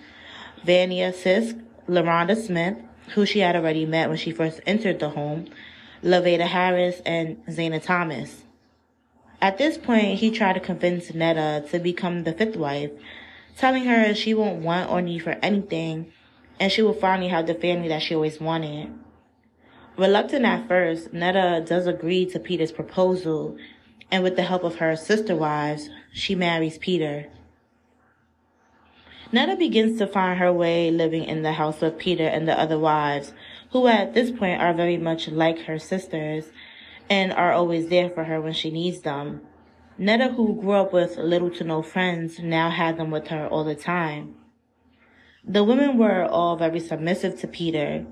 Vania 0.64 1.12
Sisk, 1.12 1.62
LaRonda 1.88 2.36
Smith, 2.36 2.76
who 3.14 3.26
she 3.26 3.40
had 3.40 3.56
already 3.56 3.86
met 3.86 4.08
when 4.08 4.18
she 4.18 4.30
first 4.30 4.60
entered 4.66 5.00
the 5.00 5.10
home, 5.10 5.46
Laveda 6.02 6.46
Harris, 6.46 7.00
and 7.04 7.44
Zana 7.46 7.82
Thomas. 7.82 8.44
At 9.42 9.58
this 9.58 9.78
point, 9.78 10.18
he 10.18 10.30
tried 10.30 10.52
to 10.54 10.60
convince 10.60 11.14
Netta 11.14 11.66
to 11.70 11.78
become 11.78 12.24
the 12.24 12.32
fifth 12.32 12.56
wife, 12.56 12.90
telling 13.56 13.84
her 13.84 14.14
she 14.14 14.34
won't 14.34 14.62
want 14.62 14.90
or 14.90 15.00
need 15.00 15.20
for 15.22 15.38
anything, 15.42 16.12
and 16.58 16.70
she 16.70 16.82
will 16.82 16.94
finally 16.94 17.28
have 17.28 17.46
the 17.46 17.54
family 17.54 17.88
that 17.88 18.02
she 18.02 18.14
always 18.14 18.40
wanted. 18.40 18.92
Reluctant 19.96 20.44
at 20.44 20.68
first, 20.68 21.12
Netta 21.12 21.64
does 21.66 21.86
agree 21.86 22.26
to 22.26 22.38
Peter's 22.38 22.72
proposal, 22.72 23.56
and 24.10 24.22
with 24.22 24.36
the 24.36 24.42
help 24.42 24.62
of 24.62 24.76
her 24.76 24.94
sister 24.94 25.34
wives, 25.34 25.88
she 26.12 26.34
marries 26.34 26.78
Peter. 26.78 27.26
Netta 29.32 29.54
begins 29.54 29.96
to 29.98 30.08
find 30.08 30.40
her 30.40 30.52
way 30.52 30.90
living 30.90 31.24
in 31.24 31.42
the 31.42 31.52
house 31.52 31.80
with 31.80 31.98
Peter 31.98 32.26
and 32.26 32.48
the 32.48 32.58
other 32.58 32.78
wives, 32.78 33.32
who 33.70 33.86
at 33.86 34.12
this 34.12 34.32
point 34.32 34.60
are 34.60 34.74
very 34.74 34.96
much 34.96 35.28
like 35.28 35.60
her 35.60 35.78
sisters 35.78 36.46
and 37.08 37.32
are 37.32 37.52
always 37.52 37.88
there 37.88 38.10
for 38.10 38.24
her 38.24 38.40
when 38.40 38.52
she 38.52 38.70
needs 38.70 39.00
them. 39.00 39.40
Netta, 39.96 40.28
who 40.28 40.60
grew 40.60 40.72
up 40.72 40.92
with 40.92 41.16
little 41.16 41.50
to 41.50 41.62
no 41.62 41.80
friends, 41.80 42.40
now 42.40 42.70
had 42.70 42.96
them 42.96 43.10
with 43.12 43.28
her 43.28 43.46
all 43.46 43.62
the 43.62 43.74
time. 43.74 44.34
The 45.44 45.62
women 45.62 45.96
were 45.96 46.24
all 46.24 46.56
very 46.56 46.80
submissive 46.80 47.38
to 47.40 47.46
Peter, 47.46 48.06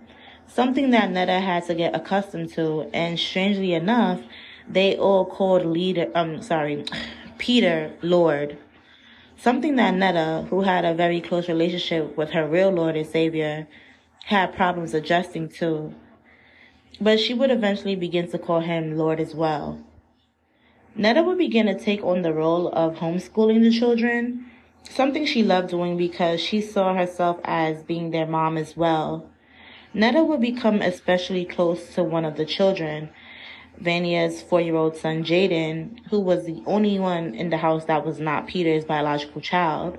something 0.47 0.91
that 0.91 1.11
Netta 1.11 1.41
had 1.41 1.67
to 1.67 1.75
get 1.75 1.97
accustomed 1.97 2.53
to, 2.55 2.91
and 2.93 3.19
strangely 3.19 3.75
enough, 3.75 4.21
they 4.69 4.97
all 4.97 5.25
called 5.25 5.65
leader, 5.67 6.11
um, 6.15 6.43
sorry, 6.43 6.85
Peter 7.39 7.93
Lord. 8.03 8.59
Something 9.41 9.77
that 9.77 9.95
Netta, 9.95 10.49
who 10.51 10.63
had 10.63 10.85
a 10.85 10.95
very 10.95 11.21
close 11.21 11.49
relationship 11.49 12.17
with 12.17 12.31
her 12.31 12.49
real 12.49 12.71
Lord 12.71 12.97
and 12.97 13.07
Savior, 13.07 13.69
had 14.25 14.53
problems 14.53 14.95
adjusting 14.95 15.49
to. 15.51 15.95
But 17.01 17.21
she 17.21 17.35
would 17.35 17.53
eventually 17.53 17.95
begin 17.95 18.29
to 18.33 18.39
call 18.39 18.59
him 18.59 18.97
Lord 18.97 19.21
as 19.21 19.37
well. 19.37 19.79
Netta 20.97 21.23
would 21.23 21.39
begin 21.39 21.67
to 21.67 21.79
take 21.79 22.03
on 22.03 22.23
the 22.23 22.33
role 22.33 22.67
of 22.71 22.97
homeschooling 22.97 23.63
the 23.63 23.71
children, 23.71 24.47
something 24.91 25.25
she 25.25 25.45
loved 25.45 25.71
doing 25.71 25.97
because 25.97 26.41
she 26.41 26.61
saw 26.61 26.93
herself 26.93 27.39
as 27.45 27.85
being 27.85 28.11
their 28.11 28.27
mom 28.27 28.57
as 28.57 28.77
well. 28.77 29.31
Netta 29.95 30.25
would 30.25 30.41
become 30.41 30.83
especially 30.83 31.45
close 31.45 31.95
to 31.95 32.03
one 32.03 32.25
of 32.25 32.37
the 32.37 32.45
children, 32.45 33.11
Vania's 33.81 34.43
four 34.43 34.61
year 34.61 34.75
old 34.75 34.97
son 34.97 35.23
Jaden, 35.23 36.01
who 36.11 36.19
was 36.19 36.45
the 36.47 36.63
only 36.67 36.99
one 36.99 37.35
in 37.35 37.51
the 37.51 37.59
house 37.59 37.85
that 37.85 38.05
was 38.05 38.19
not 38.19 38.49
Peter's 38.49 38.85
biological 38.85 39.41
child. 39.41 39.99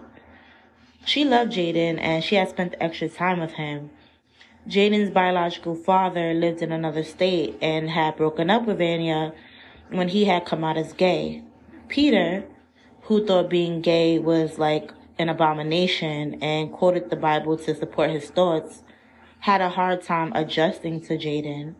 She 1.06 1.24
loved 1.24 1.54
Jaden 1.54 1.98
and 2.00 2.24
she 2.24 2.36
had 2.36 2.50
spent 2.50 2.76
extra 2.82 3.08
time 3.08 3.40
with 3.40 3.54
him. 3.54 3.90
Jaden's 4.68 5.10
biological 5.10 5.76
father 5.76 6.34
lived 6.34 6.62
in 6.62 6.72
another 6.72 7.04
state 7.04 7.58
and 7.62 7.90
had 7.90 8.18
broken 8.18 8.50
up 8.50 8.66
with 8.66 8.80
Vania 8.80 9.34
when 9.90 10.10
he 10.10 10.26
had 10.26 10.46
come 10.46 10.64
out 10.64 10.78
as 10.78 10.92
gay. 10.94 11.44
Peter, 11.88 12.44
who 13.04 13.26
thought 13.26 13.50
being 13.50 13.82
gay 13.82 14.20
was 14.20 14.60
like 14.60 14.92
an 15.18 15.30
abomination 15.30 16.38
and 16.42 16.72
quoted 16.72 17.10
the 17.10 17.16
Bible 17.16 17.58
to 17.58 17.74
support 17.74 18.12
his 18.12 18.30
thoughts, 18.30 18.84
had 19.40 19.62
a 19.62 19.70
hard 19.70 20.02
time 20.02 20.34
adjusting 20.36 21.00
to 21.02 21.18
Jaden. 21.18 21.76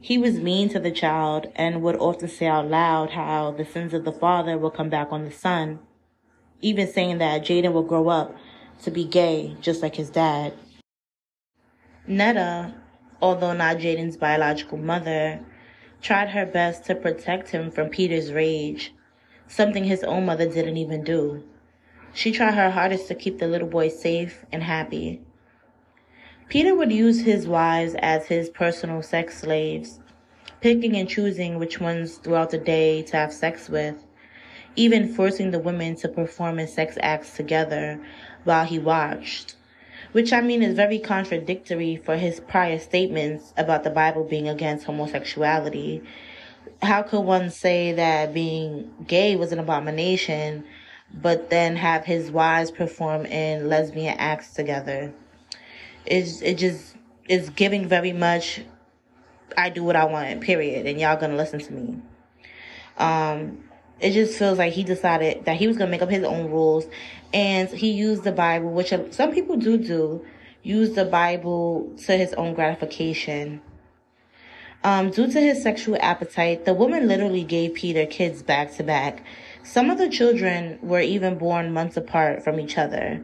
He 0.00 0.16
was 0.16 0.38
mean 0.38 0.68
to 0.70 0.78
the 0.78 0.92
child 0.92 1.48
and 1.56 1.82
would 1.82 1.96
often 1.96 2.28
say 2.28 2.46
out 2.46 2.68
loud 2.68 3.10
how 3.10 3.50
the 3.50 3.64
sins 3.64 3.92
of 3.92 4.04
the 4.04 4.12
father 4.12 4.56
will 4.56 4.70
come 4.70 4.88
back 4.88 5.08
on 5.10 5.24
the 5.24 5.30
son, 5.30 5.80
even 6.60 6.86
saying 6.86 7.18
that 7.18 7.44
Jaden 7.44 7.72
will 7.72 7.82
grow 7.82 8.08
up 8.08 8.36
to 8.82 8.90
be 8.90 9.04
gay 9.04 9.56
just 9.60 9.82
like 9.82 9.96
his 9.96 10.10
dad. 10.10 10.54
Netta, 12.06 12.74
although 13.20 13.52
not 13.52 13.78
Jaden's 13.78 14.16
biological 14.16 14.78
mother, 14.78 15.40
tried 16.00 16.30
her 16.30 16.46
best 16.46 16.84
to 16.84 16.94
protect 16.94 17.50
him 17.50 17.70
from 17.70 17.88
Peter's 17.88 18.32
rage, 18.32 18.94
something 19.48 19.82
his 19.82 20.04
own 20.04 20.24
mother 20.24 20.48
didn't 20.48 20.76
even 20.76 21.02
do. 21.02 21.42
She 22.14 22.30
tried 22.30 22.54
her 22.54 22.70
hardest 22.70 23.08
to 23.08 23.14
keep 23.14 23.38
the 23.38 23.48
little 23.48 23.68
boy 23.68 23.88
safe 23.88 24.44
and 24.52 24.62
happy. 24.62 25.22
Peter 26.48 26.74
would 26.74 26.90
use 26.90 27.20
his 27.20 27.46
wives 27.46 27.94
as 27.98 28.26
his 28.26 28.48
personal 28.48 29.02
sex 29.02 29.38
slaves, 29.38 30.00
picking 30.62 30.96
and 30.96 31.06
choosing 31.06 31.58
which 31.58 31.78
ones 31.78 32.14
throughout 32.16 32.48
the 32.48 32.56
day 32.56 33.02
to 33.02 33.18
have 33.18 33.30
sex 33.34 33.68
with, 33.68 34.06
even 34.74 35.12
forcing 35.12 35.50
the 35.50 35.58
women 35.58 35.94
to 35.94 36.08
perform 36.08 36.56
his 36.56 36.72
sex 36.72 36.96
acts 37.02 37.36
together 37.36 38.00
while 38.44 38.64
he 38.64 38.78
watched. 38.78 39.56
Which 40.12 40.32
I 40.32 40.40
mean 40.40 40.62
is 40.62 40.74
very 40.74 40.98
contradictory 40.98 41.96
for 41.96 42.16
his 42.16 42.40
prior 42.40 42.78
statements 42.78 43.52
about 43.58 43.84
the 43.84 43.90
Bible 43.90 44.24
being 44.24 44.48
against 44.48 44.86
homosexuality. 44.86 46.02
How 46.80 47.02
could 47.02 47.20
one 47.20 47.50
say 47.50 47.92
that 47.92 48.32
being 48.32 48.90
gay 49.06 49.36
was 49.36 49.52
an 49.52 49.58
abomination, 49.58 50.64
but 51.12 51.50
then 51.50 51.76
have 51.76 52.06
his 52.06 52.30
wives 52.30 52.70
perform 52.70 53.26
in 53.26 53.68
lesbian 53.68 54.16
acts 54.16 54.54
together? 54.54 55.12
Is 56.10 56.42
it 56.42 56.58
just 56.58 56.96
is 57.28 57.50
giving 57.50 57.88
very 57.88 58.12
much 58.12 58.62
I 59.56 59.70
do 59.70 59.82
what 59.82 59.96
I 59.96 60.04
want, 60.04 60.40
period, 60.40 60.86
and 60.86 61.00
y'all 61.00 61.16
gonna 61.16 61.36
listen 61.36 61.58
to 61.60 61.72
me. 61.72 61.98
Um, 62.98 63.64
it 64.00 64.12
just 64.12 64.38
feels 64.38 64.58
like 64.58 64.72
he 64.72 64.84
decided 64.84 65.44
that 65.44 65.56
he 65.56 65.66
was 65.66 65.76
gonna 65.76 65.90
make 65.90 66.02
up 66.02 66.10
his 66.10 66.24
own 66.24 66.50
rules, 66.50 66.86
and 67.32 67.68
he 67.68 67.92
used 67.92 68.24
the 68.24 68.32
Bible, 68.32 68.70
which 68.70 68.92
some 69.10 69.32
people 69.32 69.56
do 69.56 69.76
do, 69.76 70.24
use 70.62 70.94
the 70.94 71.04
Bible 71.04 71.92
to 72.04 72.16
his 72.16 72.32
own 72.34 72.54
gratification. 72.54 73.60
Um, 74.84 75.10
due 75.10 75.30
to 75.30 75.40
his 75.40 75.62
sexual 75.62 75.98
appetite, 76.00 76.64
the 76.64 76.74
woman 76.74 77.08
literally 77.08 77.42
gave 77.42 77.74
Peter 77.74 78.06
kids 78.06 78.42
back 78.42 78.76
to 78.76 78.84
back. 78.84 79.24
Some 79.64 79.90
of 79.90 79.98
the 79.98 80.08
children 80.08 80.78
were 80.82 81.00
even 81.00 81.36
born 81.36 81.72
months 81.72 81.96
apart 81.96 82.44
from 82.44 82.60
each 82.60 82.78
other. 82.78 83.20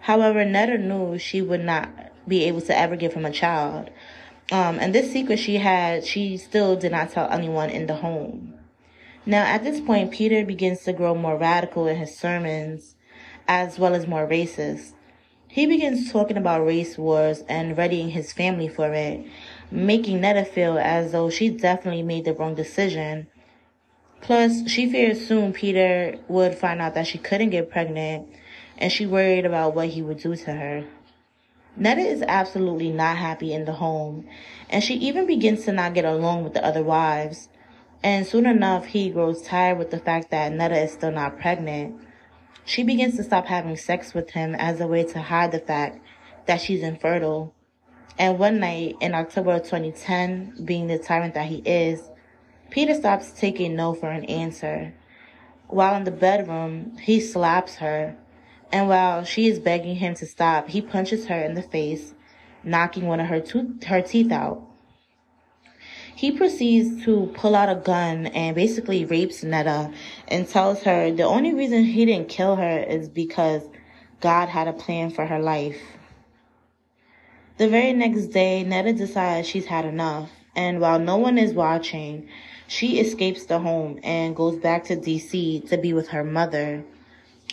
However, 0.00 0.44
Netta 0.44 0.78
knew 0.78 1.18
she 1.18 1.42
would 1.42 1.62
not 1.62 1.88
be 2.26 2.44
able 2.44 2.60
to 2.62 2.76
ever 2.76 2.96
give 2.96 3.14
him 3.14 3.24
a 3.26 3.30
child. 3.30 3.90
Um, 4.52 4.78
and 4.78 4.94
this 4.94 5.12
secret 5.12 5.38
she 5.38 5.56
had, 5.56 6.04
she 6.04 6.36
still 6.36 6.76
did 6.76 6.92
not 6.92 7.10
tell 7.10 7.30
anyone 7.30 7.70
in 7.70 7.86
the 7.86 7.94
home. 7.94 8.54
Now, 9.26 9.44
at 9.44 9.64
this 9.64 9.80
point, 9.80 10.12
Peter 10.12 10.44
begins 10.44 10.84
to 10.84 10.92
grow 10.92 11.14
more 11.14 11.38
radical 11.38 11.86
in 11.86 11.96
his 11.96 12.16
sermons, 12.16 12.94
as 13.48 13.78
well 13.78 13.94
as 13.94 14.06
more 14.06 14.26
racist. 14.26 14.92
He 15.48 15.66
begins 15.66 16.12
talking 16.12 16.36
about 16.36 16.66
race 16.66 16.98
wars 16.98 17.42
and 17.48 17.78
readying 17.78 18.10
his 18.10 18.32
family 18.32 18.68
for 18.68 18.92
it, 18.92 19.24
making 19.70 20.20
Netta 20.20 20.44
feel 20.44 20.76
as 20.76 21.12
though 21.12 21.30
she 21.30 21.48
definitely 21.48 22.02
made 22.02 22.24
the 22.24 22.34
wrong 22.34 22.54
decision. 22.54 23.28
Plus, 24.20 24.68
she 24.68 24.90
feared 24.90 25.16
soon 25.16 25.52
Peter 25.52 26.16
would 26.28 26.54
find 26.54 26.80
out 26.82 26.94
that 26.94 27.06
she 27.06 27.18
couldn't 27.18 27.50
get 27.50 27.70
pregnant, 27.70 28.28
and 28.76 28.90
she 28.90 29.06
worried 29.06 29.46
about 29.46 29.74
what 29.74 29.88
he 29.88 30.02
would 30.02 30.18
do 30.18 30.34
to 30.34 30.52
her. 30.52 30.84
Netta 31.76 32.02
is 32.02 32.22
absolutely 32.22 32.92
not 32.92 33.16
happy 33.16 33.52
in 33.52 33.64
the 33.64 33.72
home, 33.72 34.26
and 34.70 34.82
she 34.82 34.94
even 34.94 35.26
begins 35.26 35.64
to 35.64 35.72
not 35.72 35.94
get 35.94 36.04
along 36.04 36.44
with 36.44 36.54
the 36.54 36.64
other 36.64 36.84
wives. 36.84 37.48
And 38.02 38.26
soon 38.26 38.46
enough, 38.46 38.86
he 38.86 39.10
grows 39.10 39.42
tired 39.42 39.78
with 39.78 39.90
the 39.90 39.98
fact 39.98 40.30
that 40.30 40.52
Netta 40.52 40.80
is 40.80 40.92
still 40.92 41.10
not 41.10 41.40
pregnant. 41.40 42.00
She 42.64 42.84
begins 42.84 43.16
to 43.16 43.24
stop 43.24 43.46
having 43.46 43.76
sex 43.76 44.14
with 44.14 44.30
him 44.30 44.54
as 44.54 44.80
a 44.80 44.86
way 44.86 45.02
to 45.04 45.20
hide 45.20 45.50
the 45.50 45.58
fact 45.58 45.98
that 46.46 46.60
she's 46.60 46.82
infertile. 46.82 47.52
And 48.18 48.38
one 48.38 48.60
night 48.60 48.94
in 49.00 49.14
October 49.14 49.54
of 49.54 49.64
2010, 49.64 50.64
being 50.64 50.86
the 50.86 50.98
tyrant 50.98 51.34
that 51.34 51.46
he 51.46 51.56
is, 51.64 52.08
Peter 52.70 52.94
stops 52.94 53.32
taking 53.32 53.74
no 53.74 53.94
for 53.94 54.10
an 54.10 54.24
answer. 54.26 54.94
While 55.66 55.96
in 55.96 56.04
the 56.04 56.12
bedroom, 56.12 56.96
he 56.98 57.20
slaps 57.20 57.76
her 57.76 58.16
and 58.74 58.88
while 58.88 59.22
she 59.22 59.46
is 59.46 59.60
begging 59.60 59.94
him 59.94 60.16
to 60.16 60.26
stop, 60.26 60.68
he 60.68 60.80
punches 60.80 61.26
her 61.26 61.40
in 61.40 61.54
the 61.54 61.62
face, 61.62 62.12
knocking 62.64 63.06
one 63.06 63.20
of 63.20 63.28
her, 63.28 63.38
tooth, 63.38 63.84
her 63.84 64.02
teeth 64.02 64.32
out. 64.32 64.66
He 66.16 66.32
proceeds 66.32 67.04
to 67.04 67.32
pull 67.36 67.54
out 67.54 67.68
a 67.68 67.80
gun 67.80 68.26
and 68.26 68.56
basically 68.56 69.04
rapes 69.04 69.44
Netta 69.44 69.92
and 70.26 70.48
tells 70.48 70.82
her 70.82 71.12
the 71.12 71.22
only 71.22 71.54
reason 71.54 71.84
he 71.84 72.04
didn't 72.04 72.28
kill 72.28 72.56
her 72.56 72.80
is 72.80 73.08
because 73.08 73.62
God 74.20 74.48
had 74.48 74.66
a 74.66 74.72
plan 74.72 75.10
for 75.10 75.24
her 75.24 75.38
life. 75.38 75.80
The 77.58 77.68
very 77.68 77.92
next 77.92 78.26
day, 78.32 78.64
Netta 78.64 78.92
decides 78.92 79.46
she's 79.46 79.66
had 79.66 79.84
enough, 79.84 80.30
and 80.56 80.80
while 80.80 80.98
no 80.98 81.16
one 81.16 81.38
is 81.38 81.52
watching, 81.52 82.28
she 82.66 82.98
escapes 82.98 83.46
the 83.46 83.60
home 83.60 84.00
and 84.02 84.34
goes 84.34 84.58
back 84.58 84.82
to 84.86 84.96
DC 84.96 85.68
to 85.68 85.78
be 85.78 85.92
with 85.92 86.08
her 86.08 86.24
mother. 86.24 86.84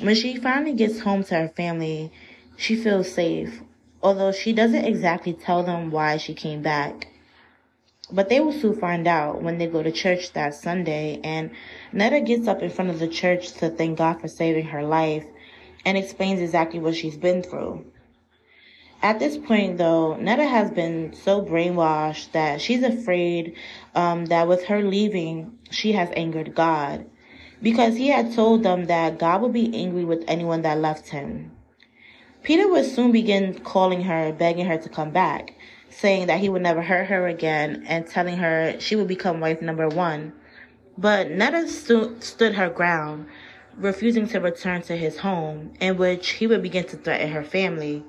When 0.01 0.15
she 0.15 0.37
finally 0.37 0.73
gets 0.73 1.01
home 1.01 1.23
to 1.25 1.35
her 1.35 1.47
family, 1.49 2.11
she 2.57 2.75
feels 2.75 3.13
safe, 3.13 3.61
although 4.01 4.31
she 4.31 4.51
doesn't 4.51 4.85
exactly 4.85 5.31
tell 5.31 5.61
them 5.61 5.91
why 5.91 6.17
she 6.17 6.33
came 6.33 6.63
back. 6.63 7.07
But 8.11 8.27
they 8.27 8.39
will 8.39 8.51
soon 8.51 8.79
find 8.79 9.07
out 9.07 9.43
when 9.43 9.59
they 9.59 9.67
go 9.67 9.83
to 9.83 9.91
church 9.91 10.33
that 10.33 10.55
Sunday, 10.55 11.19
and 11.23 11.51
Netta 11.93 12.19
gets 12.21 12.47
up 12.47 12.63
in 12.63 12.71
front 12.71 12.89
of 12.89 12.97
the 12.97 13.07
church 13.07 13.51
to 13.59 13.69
thank 13.69 13.99
God 13.99 14.19
for 14.19 14.27
saving 14.27 14.65
her 14.65 14.81
life 14.81 15.25
and 15.85 15.95
explains 15.95 16.41
exactly 16.41 16.79
what 16.79 16.95
she's 16.95 17.17
been 17.17 17.43
through. 17.43 17.85
At 19.03 19.19
this 19.19 19.37
point, 19.37 19.77
though, 19.77 20.15
Netta 20.15 20.47
has 20.47 20.71
been 20.71 21.13
so 21.13 21.43
brainwashed 21.43 22.31
that 22.31 22.59
she's 22.59 22.81
afraid 22.81 23.55
um, 23.93 24.25
that 24.25 24.47
with 24.47 24.65
her 24.65 24.81
leaving, 24.81 25.59
she 25.69 25.91
has 25.91 26.09
angered 26.15 26.55
God 26.55 27.05
because 27.61 27.95
he 27.95 28.07
had 28.07 28.33
told 28.33 28.63
them 28.63 28.85
that 28.85 29.19
God 29.19 29.41
would 29.41 29.53
be 29.53 29.73
angry 29.75 30.03
with 30.03 30.23
anyone 30.27 30.63
that 30.63 30.79
left 30.79 31.09
him. 31.09 31.51
Peter 32.43 32.67
would 32.67 32.85
soon 32.85 33.11
begin 33.11 33.59
calling 33.59 34.03
her, 34.03 34.33
begging 34.33 34.65
her 34.65 34.77
to 34.77 34.89
come 34.89 35.11
back, 35.11 35.53
saying 35.89 36.27
that 36.27 36.39
he 36.39 36.49
would 36.49 36.61
never 36.63 36.81
hurt 36.81 37.07
her 37.07 37.27
again 37.27 37.83
and 37.87 38.07
telling 38.07 38.37
her 38.37 38.75
she 38.79 38.95
would 38.95 39.07
become 39.07 39.39
wife 39.39 39.61
number 39.61 39.87
one. 39.87 40.33
But 40.97 41.29
Netta 41.29 41.67
stu- 41.67 42.17
stood 42.19 42.55
her 42.55 42.69
ground, 42.69 43.27
refusing 43.77 44.27
to 44.29 44.39
return 44.39 44.81
to 44.83 44.95
his 44.95 45.19
home, 45.19 45.73
in 45.79 45.97
which 45.97 46.31
he 46.31 46.47
would 46.47 46.63
begin 46.63 46.85
to 46.85 46.97
threaten 46.97 47.31
her 47.31 47.43
family. 47.43 48.03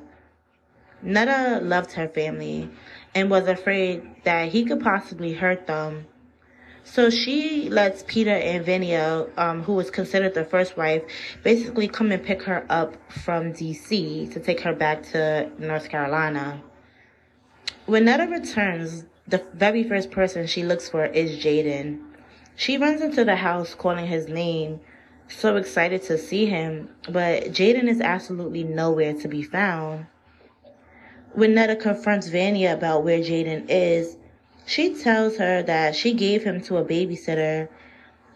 Netta 1.02 1.60
loved 1.62 1.92
her 1.92 2.08
family 2.08 2.70
and 3.14 3.30
was 3.30 3.46
afraid 3.46 4.02
that 4.24 4.48
he 4.48 4.64
could 4.64 4.82
possibly 4.82 5.34
hurt 5.34 5.66
them 5.66 6.06
so 6.84 7.10
she 7.10 7.68
lets 7.70 8.02
Peter 8.06 8.30
and 8.30 8.64
Vania, 8.64 9.26
um, 9.36 9.62
who 9.62 9.74
was 9.74 9.90
considered 9.90 10.34
the 10.34 10.44
first 10.44 10.76
wife, 10.76 11.02
basically 11.42 11.88
come 11.88 12.10
and 12.12 12.22
pick 12.22 12.42
her 12.42 12.66
up 12.68 12.94
from 13.10 13.52
DC 13.52 14.32
to 14.32 14.40
take 14.40 14.60
her 14.60 14.74
back 14.74 15.02
to 15.12 15.50
North 15.58 15.88
Carolina. 15.88 16.60
When 17.86 18.04
Netta 18.04 18.26
returns, 18.26 19.04
the 19.26 19.44
very 19.54 19.84
first 19.84 20.10
person 20.10 20.46
she 20.46 20.64
looks 20.64 20.88
for 20.88 21.04
is 21.06 21.42
Jaden. 21.42 22.00
She 22.56 22.76
runs 22.76 23.00
into 23.00 23.24
the 23.24 23.36
house 23.36 23.74
calling 23.74 24.06
his 24.06 24.28
name, 24.28 24.80
so 25.28 25.56
excited 25.56 26.02
to 26.04 26.18
see 26.18 26.46
him, 26.46 26.88
but 27.08 27.44
Jaden 27.44 27.88
is 27.88 28.00
absolutely 28.00 28.64
nowhere 28.64 29.14
to 29.14 29.28
be 29.28 29.42
found. 29.42 30.06
When 31.32 31.54
Netta 31.54 31.76
confronts 31.76 32.28
Vania 32.28 32.74
about 32.74 33.04
where 33.04 33.20
Jaden 33.20 33.66
is, 33.68 34.16
she 34.66 34.94
tells 34.94 35.36
her 35.36 35.62
that 35.62 35.94
she 35.94 36.12
gave 36.14 36.44
him 36.44 36.60
to 36.62 36.76
a 36.76 36.84
babysitter, 36.84 37.68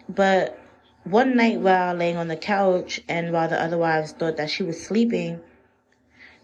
but 0.08 0.58
One 1.06 1.36
night 1.36 1.60
while 1.60 1.94
laying 1.94 2.16
on 2.16 2.26
the 2.26 2.36
couch 2.36 3.00
and 3.08 3.32
while 3.32 3.48
the 3.48 3.62
other 3.62 3.78
wives 3.78 4.10
thought 4.10 4.36
that 4.38 4.50
she 4.50 4.64
was 4.64 4.84
sleeping, 4.84 5.38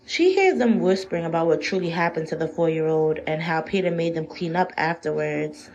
she 0.06 0.34
hears 0.34 0.60
them 0.60 0.78
whispering 0.78 1.24
about 1.24 1.48
what 1.48 1.60
truly 1.60 1.90
happened 1.90 2.28
to 2.28 2.36
the 2.36 2.46
four 2.46 2.70
year 2.70 2.86
old 2.86 3.18
and 3.26 3.42
how 3.42 3.60
Peter 3.60 3.90
made 3.90 4.14
them 4.14 4.24
clean 4.24 4.54
up 4.54 4.72
afterwards. 4.76 5.68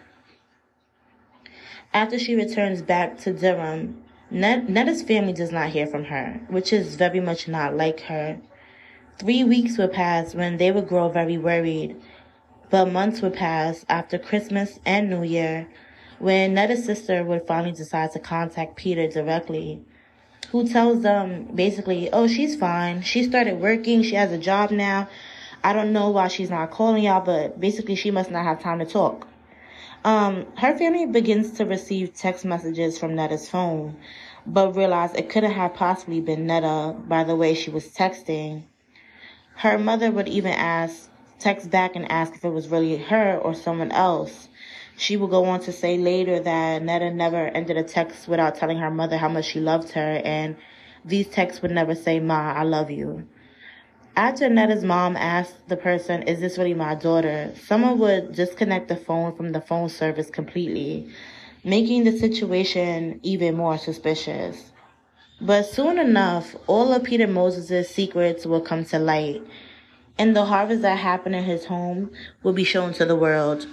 After 1.93 2.17
she 2.17 2.33
returns 2.35 2.81
back 2.81 3.17
to 3.19 3.33
Durham, 3.33 4.01
Netta's 4.31 5.03
family 5.03 5.33
does 5.33 5.51
not 5.51 5.71
hear 5.71 5.85
from 5.85 6.05
her, 6.05 6.39
which 6.47 6.71
is 6.71 6.95
very 6.95 7.19
much 7.19 7.49
not 7.49 7.75
like 7.75 7.99
her. 8.01 8.37
Three 9.19 9.43
weeks 9.43 9.77
would 9.77 9.91
pass 9.91 10.33
when 10.33 10.55
they 10.55 10.71
would 10.71 10.87
grow 10.87 11.09
very 11.09 11.37
worried, 11.37 11.97
but 12.69 12.91
months 12.91 13.21
would 13.21 13.33
pass 13.33 13.85
after 13.87 14.17
Christmas 14.17 14.79
and 14.85 15.09
New 15.09 15.23
Year 15.23 15.67
when 16.19 16.53
Netta's 16.53 16.83
sister 16.83 17.23
would 17.23 17.45
finally 17.47 17.71
decide 17.71 18.11
to 18.11 18.19
contact 18.19 18.75
Peter 18.75 19.07
directly, 19.07 19.81
who 20.51 20.67
tells 20.67 21.01
them 21.01 21.49
basically, 21.53 22.09
oh, 22.11 22.27
she's 22.27 22.55
fine. 22.55 23.01
She 23.01 23.23
started 23.23 23.59
working. 23.59 24.01
She 24.01 24.15
has 24.15 24.31
a 24.31 24.37
job 24.37 24.71
now. 24.71 25.07
I 25.63 25.73
don't 25.73 25.93
know 25.93 26.09
why 26.09 26.27
she's 26.27 26.49
not 26.49 26.71
calling 26.71 27.03
y'all, 27.03 27.21
but 27.21 27.59
basically 27.59 27.95
she 27.95 28.11
must 28.11 28.31
not 28.31 28.43
have 28.43 28.61
time 28.61 28.79
to 28.79 28.85
talk. 28.85 29.27
Um, 30.03 30.45
her 30.57 30.77
family 30.77 31.05
begins 31.05 31.51
to 31.53 31.65
receive 31.65 32.13
text 32.13 32.45
messages 32.45 32.97
from 32.97 33.15
Netta's 33.15 33.49
phone, 33.49 33.97
but 34.45 34.75
realize 34.75 35.13
it 35.13 35.29
couldn't 35.29 35.51
have 35.51 35.73
possibly 35.73 36.21
been 36.21 36.47
Netta 36.47 36.95
by 37.07 37.23
the 37.23 37.35
way 37.35 37.53
she 37.53 37.69
was 37.69 37.93
texting. 37.93 38.63
Her 39.55 39.77
mother 39.77 40.11
would 40.11 40.27
even 40.27 40.53
ask, 40.53 41.09
text 41.39 41.69
back 41.69 41.95
and 41.95 42.11
ask 42.11 42.35
if 42.35 42.43
it 42.43 42.49
was 42.49 42.67
really 42.69 42.97
her 42.97 43.37
or 43.37 43.53
someone 43.53 43.91
else. 43.91 44.49
She 44.97 45.15
would 45.15 45.29
go 45.29 45.45
on 45.45 45.59
to 45.61 45.71
say 45.71 45.97
later 45.97 46.39
that 46.39 46.81
Netta 46.83 47.11
never 47.11 47.47
ended 47.47 47.77
a 47.77 47.83
text 47.83 48.27
without 48.27 48.55
telling 48.55 48.79
her 48.79 48.89
mother 48.89 49.17
how 49.17 49.29
much 49.29 49.45
she 49.45 49.59
loved 49.59 49.91
her, 49.91 50.21
and 50.25 50.55
these 51.05 51.27
texts 51.27 51.61
would 51.61 51.71
never 51.71 51.93
say, 51.93 52.19
Ma, 52.19 52.53
I 52.53 52.63
love 52.63 52.89
you. 52.89 53.27
After 54.15 54.49
Netta's 54.49 54.83
mom 54.83 55.15
asked 55.15 55.69
the 55.69 55.77
person, 55.77 56.23
Is 56.23 56.39
this 56.39 56.57
really 56.57 56.73
my 56.73 56.95
daughter? 56.95 57.53
someone 57.67 57.99
would 57.99 58.33
disconnect 58.33 58.87
the 58.87 58.95
phone 58.95 59.35
from 59.35 59.51
the 59.51 59.61
phone 59.61 59.89
service 59.89 60.31
completely, 60.31 61.07
making 61.63 62.03
the 62.03 62.17
situation 62.17 63.19
even 63.21 63.55
more 63.55 63.77
suspicious. 63.77 64.71
But 65.39 65.67
soon 65.67 65.99
enough, 65.99 66.55
all 66.65 66.91
of 66.91 67.03
Peter 67.03 67.27
Moses' 67.27 67.87
secrets 67.91 68.47
will 68.47 68.61
come 68.61 68.85
to 68.85 68.97
light, 68.97 69.43
and 70.17 70.35
the 70.35 70.45
harvest 70.45 70.81
that 70.81 70.99
happened 70.99 71.35
in 71.35 71.43
his 71.43 71.65
home 71.65 72.11
will 72.43 72.53
be 72.53 72.63
shown 72.63 72.93
to 72.93 73.05
the 73.05 73.15
world. 73.15 73.67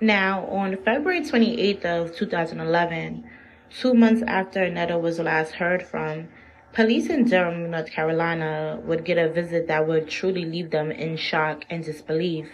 Now, 0.00 0.46
on 0.46 0.76
February 0.78 1.20
28th 1.20 1.84
of 1.84 2.16
2011, 2.16 3.24
two 3.70 3.94
months 3.94 4.22
after 4.26 4.68
Netta 4.70 4.98
was 4.98 5.18
last 5.18 5.52
heard 5.52 5.82
from, 5.82 6.28
Police 6.72 7.10
in 7.10 7.24
Durham, 7.24 7.70
North 7.70 7.90
Carolina 7.90 8.80
would 8.84 9.04
get 9.04 9.18
a 9.18 9.28
visit 9.28 9.66
that 9.66 9.88
would 9.88 10.08
truly 10.08 10.44
leave 10.44 10.70
them 10.70 10.92
in 10.92 11.16
shock 11.16 11.64
and 11.68 11.84
disbelief. 11.84 12.48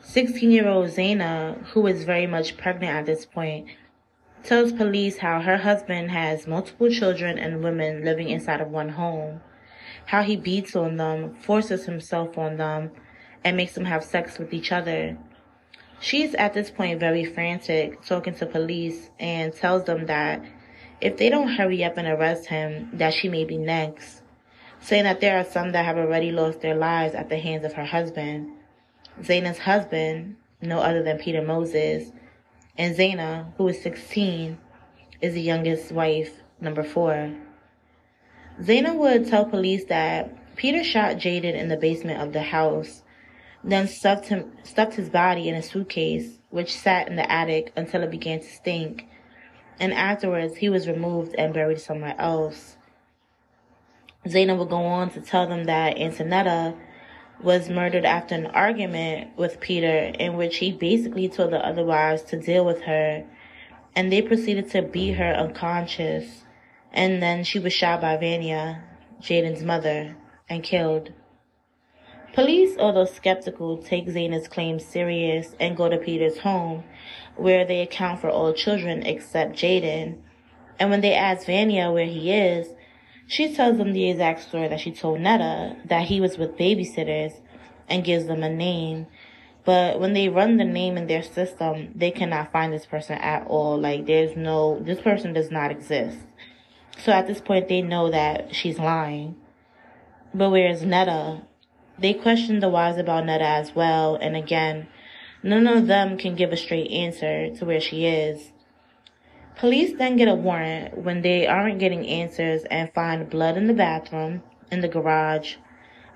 16 0.00 0.50
year 0.50 0.68
old 0.68 0.88
Zaina, 0.88 1.64
who 1.66 1.86
is 1.86 2.04
very 2.04 2.26
much 2.26 2.56
pregnant 2.56 2.96
at 2.96 3.06
this 3.06 3.26
point, 3.26 3.66
tells 4.44 4.72
police 4.72 5.18
how 5.18 5.40
her 5.40 5.58
husband 5.58 6.12
has 6.12 6.46
multiple 6.46 6.90
children 6.90 7.38
and 7.38 7.62
women 7.62 8.04
living 8.04 8.28
inside 8.28 8.60
of 8.60 8.68
one 8.68 8.90
home, 8.90 9.40
how 10.06 10.22
he 10.22 10.36
beats 10.36 10.76
on 10.76 10.96
them, 10.96 11.34
forces 11.34 11.84
himself 11.84 12.38
on 12.38 12.56
them, 12.56 12.90
and 13.44 13.56
makes 13.56 13.74
them 13.74 13.84
have 13.84 14.04
sex 14.04 14.38
with 14.38 14.52
each 14.52 14.72
other. 14.72 15.16
She's 16.00 16.34
at 16.34 16.52
this 16.52 16.70
point 16.70 16.98
very 17.00 17.24
frantic, 17.24 18.02
talking 18.04 18.34
to 18.34 18.46
police, 18.46 19.10
and 19.20 19.54
tells 19.54 19.84
them 19.84 20.06
that 20.06 20.44
if 21.00 21.16
they 21.16 21.28
don't 21.30 21.48
hurry 21.48 21.84
up 21.84 21.96
and 21.96 22.06
arrest 22.06 22.46
him, 22.46 22.90
that 22.94 23.14
she 23.14 23.28
may 23.28 23.44
be 23.44 23.56
next, 23.56 24.22
saying 24.80 25.04
that 25.04 25.20
there 25.20 25.38
are 25.38 25.44
some 25.44 25.72
that 25.72 25.84
have 25.84 25.98
already 25.98 26.32
lost 26.32 26.60
their 26.60 26.74
lives 26.74 27.14
at 27.14 27.28
the 27.28 27.38
hands 27.38 27.64
of 27.64 27.72
her 27.74 27.84
husband. 27.84 28.52
Zaina's 29.20 29.58
husband, 29.58 30.36
no 30.60 30.78
other 30.78 31.02
than 31.02 31.18
Peter 31.18 31.42
Moses, 31.42 32.10
and 32.78 32.96
Zaina, 32.96 33.52
who 33.56 33.68
is 33.68 33.82
16, 33.82 34.58
is 35.20 35.34
the 35.34 35.40
youngest 35.40 35.92
wife, 35.92 36.40
number 36.60 36.82
four. 36.82 37.32
Zaina 38.60 38.94
would 38.96 39.28
tell 39.28 39.44
police 39.44 39.84
that 39.86 40.56
Peter 40.56 40.84
shot 40.84 41.16
Jaden 41.16 41.54
in 41.54 41.68
the 41.68 41.76
basement 41.76 42.20
of 42.20 42.32
the 42.32 42.42
house, 42.42 43.02
then 43.64 43.88
stuffed 43.88 44.26
him 44.26 44.52
stuffed 44.62 44.94
his 44.94 45.08
body 45.08 45.48
in 45.48 45.54
a 45.54 45.62
suitcase, 45.62 46.38
which 46.50 46.76
sat 46.76 47.08
in 47.08 47.16
the 47.16 47.30
attic 47.30 47.72
until 47.76 48.02
it 48.02 48.10
began 48.10 48.40
to 48.40 48.46
stink 48.46 49.06
and 49.80 49.92
afterwards 49.92 50.56
he 50.56 50.68
was 50.68 50.86
removed 50.86 51.34
and 51.36 51.52
buried 51.52 51.80
somewhere 51.80 52.14
else. 52.18 52.76
Zainab 54.28 54.58
would 54.58 54.68
go 54.68 54.84
on 54.84 55.10
to 55.10 55.20
tell 55.20 55.48
them 55.48 55.64
that 55.64 55.96
Antionetta 55.96 56.76
was 57.42 57.68
murdered 57.68 58.04
after 58.04 58.36
an 58.36 58.46
argument 58.46 59.36
with 59.36 59.58
Peter 59.58 60.12
in 60.18 60.36
which 60.36 60.58
he 60.58 60.70
basically 60.70 61.28
told 61.28 61.50
the 61.50 61.66
other 61.66 61.84
wives 61.84 62.22
to 62.22 62.40
deal 62.40 62.64
with 62.64 62.82
her 62.82 63.24
and 63.96 64.12
they 64.12 64.22
proceeded 64.22 64.70
to 64.70 64.82
beat 64.82 65.14
her 65.14 65.34
unconscious 65.34 66.41
and 66.92 67.22
then 67.22 67.44
she 67.44 67.58
was 67.58 67.72
shot 67.72 68.00
by 68.00 68.16
Vania, 68.16 68.82
Jaden's 69.20 69.62
mother, 69.62 70.16
and 70.48 70.62
killed. 70.62 71.12
Police, 72.34 72.78
although 72.78 73.04
skeptical, 73.04 73.78
take 73.78 74.08
Zaina's 74.08 74.48
claims 74.48 74.84
serious 74.84 75.54
and 75.60 75.76
go 75.76 75.88
to 75.88 75.98
Peter's 75.98 76.38
home, 76.38 76.84
where 77.36 77.64
they 77.64 77.82
account 77.82 78.20
for 78.20 78.30
all 78.30 78.54
children 78.54 79.02
except 79.02 79.54
Jaden. 79.54 80.18
And 80.78 80.90
when 80.90 81.02
they 81.02 81.14
ask 81.14 81.46
Vania 81.46 81.92
where 81.92 82.06
he 82.06 82.32
is, 82.32 82.68
she 83.26 83.54
tells 83.54 83.78
them 83.78 83.92
the 83.92 84.10
exact 84.10 84.42
story 84.42 84.68
that 84.68 84.80
she 84.80 84.92
told 84.92 85.20
Netta, 85.20 85.76
that 85.86 86.06
he 86.06 86.20
was 86.20 86.38
with 86.38 86.56
babysitters, 86.56 87.40
and 87.88 88.04
gives 88.04 88.26
them 88.26 88.42
a 88.42 88.50
name. 88.50 89.06
But 89.64 90.00
when 90.00 90.12
they 90.12 90.28
run 90.28 90.56
the 90.56 90.64
name 90.64 90.96
in 90.96 91.06
their 91.06 91.22
system, 91.22 91.92
they 91.94 92.10
cannot 92.10 92.50
find 92.50 92.72
this 92.72 92.86
person 92.86 93.18
at 93.18 93.46
all. 93.46 93.78
Like, 93.78 94.06
there's 94.06 94.36
no, 94.36 94.80
this 94.80 95.00
person 95.00 95.32
does 95.32 95.50
not 95.50 95.70
exist. 95.70 96.18
So 96.98 97.12
at 97.12 97.26
this 97.26 97.40
point, 97.40 97.68
they 97.68 97.82
know 97.82 98.10
that 98.10 98.54
she's 98.54 98.78
lying. 98.78 99.36
But 100.34 100.50
where's 100.50 100.82
Netta? 100.82 101.42
They 101.98 102.14
question 102.14 102.60
the 102.60 102.68
wives 102.68 102.98
about 102.98 103.26
Netta 103.26 103.44
as 103.44 103.74
well, 103.74 104.16
and 104.16 104.36
again, 104.36 104.88
none 105.42 105.66
of 105.66 105.86
them 105.86 106.16
can 106.16 106.34
give 106.34 106.52
a 106.52 106.56
straight 106.56 106.90
answer 106.90 107.54
to 107.54 107.64
where 107.64 107.80
she 107.80 108.06
is. 108.06 108.52
Police 109.56 109.96
then 109.98 110.16
get 110.16 110.28
a 110.28 110.34
warrant 110.34 110.96
when 110.98 111.22
they 111.22 111.46
aren't 111.46 111.78
getting 111.78 112.06
answers 112.06 112.64
and 112.70 112.92
find 112.94 113.28
blood 113.28 113.56
in 113.56 113.66
the 113.66 113.74
bathroom, 113.74 114.42
in 114.70 114.80
the 114.80 114.88
garage, 114.88 115.56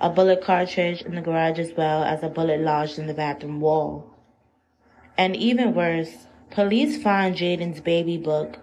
a 0.00 0.10
bullet 0.10 0.42
cartridge 0.42 1.02
in 1.02 1.14
the 1.14 1.20
garage 1.20 1.58
as 1.58 1.72
well 1.76 2.02
as 2.02 2.22
a 2.22 2.28
bullet 2.28 2.60
lodged 2.60 2.98
in 2.98 3.06
the 3.06 3.14
bathroom 3.14 3.60
wall. 3.60 4.14
And 5.18 5.36
even 5.36 5.74
worse, 5.74 6.26
police 6.50 7.02
find 7.02 7.36
Jaden's 7.36 7.80
baby 7.80 8.16
book 8.18 8.58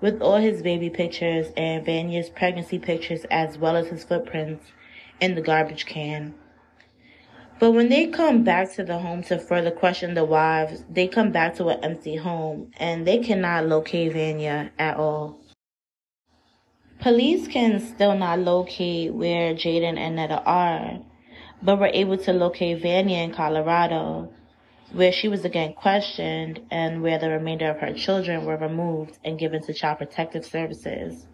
with 0.00 0.20
all 0.22 0.36
his 0.38 0.62
baby 0.62 0.90
pictures 0.90 1.48
and 1.56 1.84
Vania's 1.84 2.30
pregnancy 2.30 2.78
pictures 2.78 3.24
as 3.30 3.58
well 3.58 3.76
as 3.76 3.88
his 3.88 4.04
footprints 4.04 4.64
in 5.20 5.34
the 5.34 5.40
garbage 5.40 5.86
can. 5.86 6.34
But 7.58 7.72
when 7.72 7.88
they 7.88 8.06
come 8.06 8.44
back 8.44 8.72
to 8.74 8.84
the 8.84 8.98
home 8.98 9.24
to 9.24 9.38
further 9.38 9.72
question 9.72 10.14
the 10.14 10.24
wives, 10.24 10.84
they 10.88 11.08
come 11.08 11.32
back 11.32 11.56
to 11.56 11.66
an 11.68 11.82
empty 11.82 12.14
home 12.14 12.70
and 12.76 13.04
they 13.04 13.18
cannot 13.18 13.66
locate 13.66 14.12
Vania 14.12 14.70
at 14.78 14.96
all. 14.96 15.40
Police 17.00 17.48
can 17.48 17.80
still 17.80 18.16
not 18.16 18.38
locate 18.40 19.12
where 19.12 19.54
Jaden 19.54 19.98
and 19.98 20.16
Netta 20.16 20.42
are, 20.42 21.00
but 21.62 21.80
were 21.80 21.90
able 21.92 22.18
to 22.18 22.32
locate 22.32 22.80
Vania 22.80 23.22
in 23.22 23.32
Colorado, 23.32 24.32
where 24.92 25.12
she 25.12 25.28
was 25.28 25.44
again 25.44 25.74
questioned 25.74 26.60
and 26.70 27.02
where 27.02 27.18
the 27.18 27.28
remainder 27.28 27.70
of 27.70 27.78
her 27.78 27.92
children 27.92 28.44
were 28.44 28.56
removed 28.56 29.18
and 29.24 29.38
given 29.38 29.62
to 29.62 29.74
Child 29.74 29.98
Protective 29.98 30.44
Services. 30.44 31.26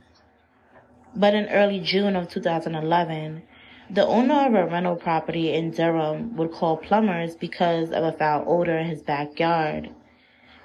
But 1.15 1.35
in 1.35 1.47
early 1.47 1.79
June 1.79 2.17
of 2.17 2.29
2011, 2.29 3.43
the 3.91 4.07
owner 4.07 4.47
of 4.47 4.55
a 4.55 4.67
rental 4.67 4.97
property 4.97 5.53
in 5.53 5.71
Durham 5.71 6.35
would 6.37 6.53
call 6.53 6.77
plumbers 6.77 7.37
because 7.37 7.91
of 7.91 8.03
a 8.03 8.13
foul 8.13 8.45
odor 8.47 8.77
in 8.77 8.89
his 8.89 9.03
backyard, 9.03 9.91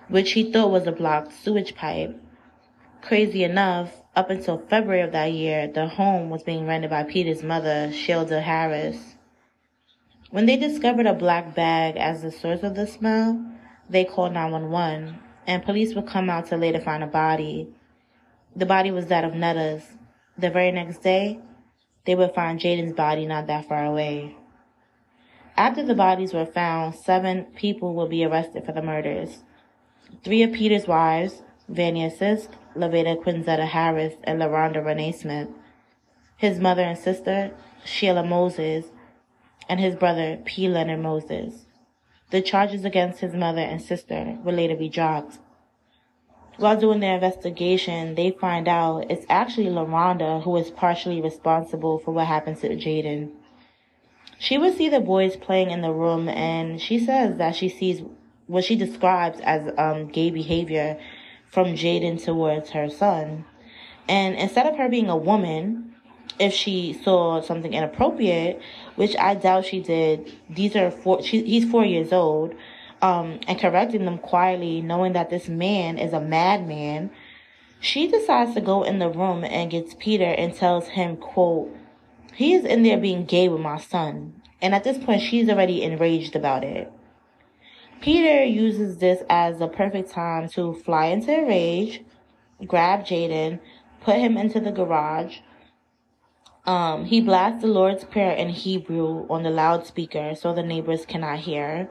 which 0.08 0.32
he 0.32 0.52
thought 0.52 0.72
was 0.72 0.88
a 0.88 0.92
blocked 0.92 1.34
sewage 1.34 1.76
pipe. 1.76 2.20
Crazy 3.02 3.44
enough, 3.44 4.02
up 4.16 4.30
until 4.30 4.58
February 4.58 5.02
of 5.02 5.12
that 5.12 5.32
year, 5.34 5.68
the 5.68 5.88
home 5.88 6.30
was 6.30 6.44
being 6.44 6.66
rented 6.66 6.90
by 6.90 7.04
Peter's 7.04 7.44
mother, 7.44 7.90
Shelda 7.92 8.42
Harris. 8.42 9.16
When 10.32 10.46
they 10.46 10.58
discovered 10.58 11.08
a 11.08 11.14
black 11.14 11.56
bag 11.56 11.98
as 11.98 12.22
the 12.22 12.32
source 12.32 12.62
of 12.62 12.76
the 12.76 12.86
smell, 12.86 13.44
they 13.90 14.06
called 14.06 14.34
911, 14.34 15.18
and 15.48 15.64
police 15.64 15.96
would 15.96 16.06
come 16.06 16.30
out 16.30 16.46
to 16.48 16.58
later 16.58 16.80
find 16.80 17.04
a 17.04 17.08
body. 17.08 17.68
The 18.56 18.68
body 18.68 18.92
was 18.92 19.08
that 19.08 19.24
of 19.24 19.34
Netta's. 19.34 19.84
The 20.38 20.52
very 20.52 20.72
next 20.72 21.00
day, 21.00 21.40
they 22.06 22.14
would 22.14 22.36
find 22.36 22.60
Jaden's 22.60 22.94
body 22.94 23.26
not 23.26 23.48
that 23.48 23.68
far 23.68 23.84
away. 23.84 24.38
After 25.58 25.84
the 25.84 25.96
bodies 25.96 26.34
were 26.34 26.46
found, 26.46 26.94
seven 26.94 27.46
people 27.56 27.96
would 27.96 28.12
be 28.12 28.24
arrested 28.24 28.66
for 28.66 28.72
the 28.72 28.84
murders. 28.84 29.44
Three 30.24 30.44
of 30.44 30.54
Peter's 30.54 30.88
wives, 30.88 31.42
Vania 31.68 32.12
Sisk, 32.12 32.52
Laveda 32.76 33.16
Quinzetta 33.22 33.68
Harris 33.68 34.14
and 34.24 34.40
LaRonda 34.40 34.86
Renee 34.86 35.12
Smith, 35.12 35.50
his 36.38 36.60
mother 36.60 36.84
and 36.84 36.98
sister, 36.98 37.52
Sheila 37.84 38.24
Moses, 38.24 38.86
and 39.70 39.80
his 39.80 39.96
brother, 39.96 40.40
P. 40.44 40.68
Leonard 40.68 41.00
Moses. 41.00 41.66
The 42.32 42.42
charges 42.42 42.84
against 42.84 43.22
his 43.22 43.34
mother 43.34 43.62
and 43.62 43.82
sister 43.82 44.38
were 44.44 44.52
later 44.52 44.76
be 44.76 44.90
dropped. 44.90 45.38
While 46.58 46.78
doing 46.78 47.00
their 47.00 47.14
investigation, 47.14 48.16
they 48.16 48.32
find 48.32 48.68
out 48.68 49.10
it's 49.10 49.26
actually 49.30 49.68
LaRonda 49.68 50.44
who 50.44 50.58
is 50.58 50.72
partially 50.72 51.22
responsible 51.22 52.00
for 52.00 52.12
what 52.12 52.28
happened 52.28 52.58
to 52.58 52.70
Jaden. 52.76 53.32
She 54.40 54.58
would 54.58 54.76
see 54.76 54.90
the 54.90 55.00
boys 55.00 55.38
playing 55.38 55.72
in 55.72 55.82
the 55.82 55.94
room 55.94 56.28
and 56.28 56.82
she 56.82 57.00
says 57.00 57.38
that 57.38 57.56
she 57.56 57.70
sees 57.70 58.02
what 58.48 58.66
she 58.66 58.76
describes 58.76 59.40
as 59.42 59.72
um, 59.78 60.08
gay 60.08 60.32
behavior 60.32 61.00
from 61.50 61.76
Jaden 61.76 62.24
towards 62.24 62.72
her 62.72 62.90
son. 62.90 63.46
And 64.08 64.36
instead 64.36 64.66
of 64.66 64.76
her 64.76 64.90
being 64.90 65.10
a 65.10 65.16
woman, 65.16 65.89
if 66.38 66.54
she 66.54 66.94
saw 67.04 67.42
something 67.42 67.74
inappropriate, 67.74 68.62
which 68.96 69.16
I 69.18 69.36
doubt 69.36 69.66
she 69.66 69.82
did, 69.82 70.32
these 70.50 70.76
are 70.76 70.92
four, 70.92 71.24
she, 71.24 71.44
he's 71.44 71.70
four 71.70 71.86
years 71.86 72.14
old 72.14 72.56
um, 73.02 73.40
and 73.48 73.60
correcting 73.60 74.06
them 74.06 74.18
quietly, 74.18 74.82
knowing 74.82 75.14
that 75.14 75.30
this 75.30 75.48
man 75.48 75.98
is 75.98 76.14
a 76.14 76.20
madman, 76.20 77.10
she 77.80 78.08
decides 78.08 78.54
to 78.54 78.62
go 78.62 78.84
in 78.84 79.00
the 79.00 79.10
room 79.10 79.44
and 79.44 79.72
gets 79.72 79.96
Peter 79.98 80.26
and 80.26 80.54
tells 80.54 80.88
him, 80.90 81.18
quote, 81.18 81.76
he 82.34 82.54
is 82.54 82.66
in 82.66 82.84
there 82.84 82.98
being 82.98 83.26
gay 83.26 83.50
with 83.50 83.62
my 83.62 83.78
son. 83.78 84.42
And 84.62 84.76
at 84.76 84.84
this 84.84 84.98
point, 84.98 85.22
she's 85.22 85.50
already 85.50 85.84
enraged 85.84 86.36
about 86.36 86.64
it. 86.64 86.92
Peter 88.02 88.44
uses 88.44 88.98
this 88.98 89.24
as 89.30 89.60
the 89.60 89.68
perfect 89.68 90.12
time 90.12 90.48
to 90.50 90.74
fly 90.74 91.08
into 91.08 91.32
a 91.32 91.46
rage, 91.46 92.02
grab 92.66 93.06
Jaden, 93.06 93.60
put 94.02 94.16
him 94.16 94.38
into 94.38 94.60
the 94.60 94.72
garage. 94.72 95.40
Um, 96.70 97.06
he 97.06 97.20
blasts 97.20 97.64
the 97.64 97.68
Lord's 97.68 98.04
Prayer 98.04 98.34
in 98.34 98.50
Hebrew 98.50 99.26
on 99.28 99.42
the 99.42 99.50
loudspeaker 99.50 100.36
so 100.36 100.54
the 100.54 100.62
neighbors 100.62 101.04
cannot 101.04 101.40
hear. 101.40 101.90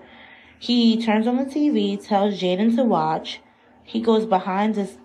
He 0.57 1.05
turns 1.05 1.27
on 1.27 1.37
the 1.37 1.47
TV, 1.47 2.01
tells 2.01 2.41
Jaden 2.41 2.77
to 2.77 2.85
watch. 2.85 3.41
He 3.83 4.01
goes 4.01 4.25
behind 4.25 4.77
this 4.77 4.97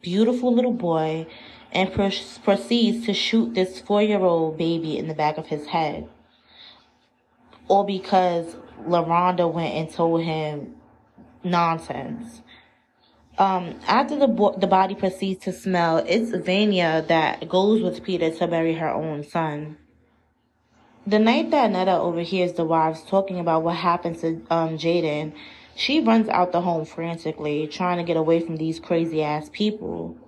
beautiful 0.00 0.52
little 0.52 0.72
boy 0.72 1.28
and 1.70 1.92
pr- 1.92 2.08
proceeds 2.42 3.06
to 3.06 3.14
shoot 3.14 3.54
this 3.54 3.78
four 3.78 4.02
year 4.02 4.18
old 4.18 4.58
baby 4.58 4.98
in 4.98 5.06
the 5.06 5.14
back 5.14 5.38
of 5.38 5.46
his 5.46 5.66
head. 5.66 6.08
All 7.68 7.84
because 7.84 8.56
LaRonda 8.82 9.48
went 9.52 9.74
and 9.74 9.88
told 9.88 10.22
him 10.24 10.74
nonsense. 11.44 12.42
Um, 13.38 13.80
after 13.86 14.16
the 14.16 14.28
bo- 14.28 14.56
the 14.58 14.66
body 14.66 14.94
proceeds 14.94 15.44
to 15.44 15.52
smell, 15.52 15.98
it's 15.98 16.30
Vania 16.30 17.04
that 17.08 17.48
goes 17.48 17.82
with 17.82 18.02
Peter 18.02 18.30
to 18.30 18.46
bury 18.46 18.74
her 18.74 18.90
own 18.90 19.24
son. 19.24 19.78
The 21.06 21.18
night 21.18 21.50
that 21.50 21.70
Netta 21.70 21.96
overhears 21.96 22.52
the 22.52 22.64
wives 22.64 23.02
talking 23.02 23.38
about 23.40 23.62
what 23.62 23.76
happened 23.76 24.18
to 24.18 24.42
um, 24.50 24.76
Jaden, 24.76 25.32
she 25.74 26.00
runs 26.00 26.28
out 26.28 26.52
the 26.52 26.60
home 26.60 26.84
frantically, 26.84 27.66
trying 27.66 27.96
to 27.96 28.04
get 28.04 28.18
away 28.18 28.40
from 28.40 28.58
these 28.58 28.78
crazy 28.78 29.22
ass 29.22 29.48
people. 29.50 30.18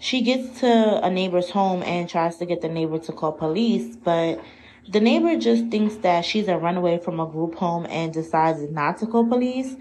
She 0.00 0.20
gets 0.20 0.60
to 0.60 1.00
a 1.04 1.08
neighbor's 1.08 1.50
home 1.50 1.82
and 1.84 2.08
tries 2.08 2.36
to 2.38 2.46
get 2.46 2.60
the 2.60 2.68
neighbor 2.68 2.98
to 2.98 3.12
call 3.12 3.32
police, 3.32 3.94
but 3.94 4.42
the 4.88 5.00
neighbor 5.00 5.38
just 5.38 5.68
thinks 5.68 5.94
that 5.96 6.24
she's 6.24 6.48
a 6.48 6.58
runaway 6.58 6.98
from 6.98 7.20
a 7.20 7.26
group 7.26 7.54
home 7.54 7.86
and 7.88 8.12
decides 8.12 8.60
not 8.70 8.98
to 8.98 9.06
call 9.06 9.26
police. 9.26 9.76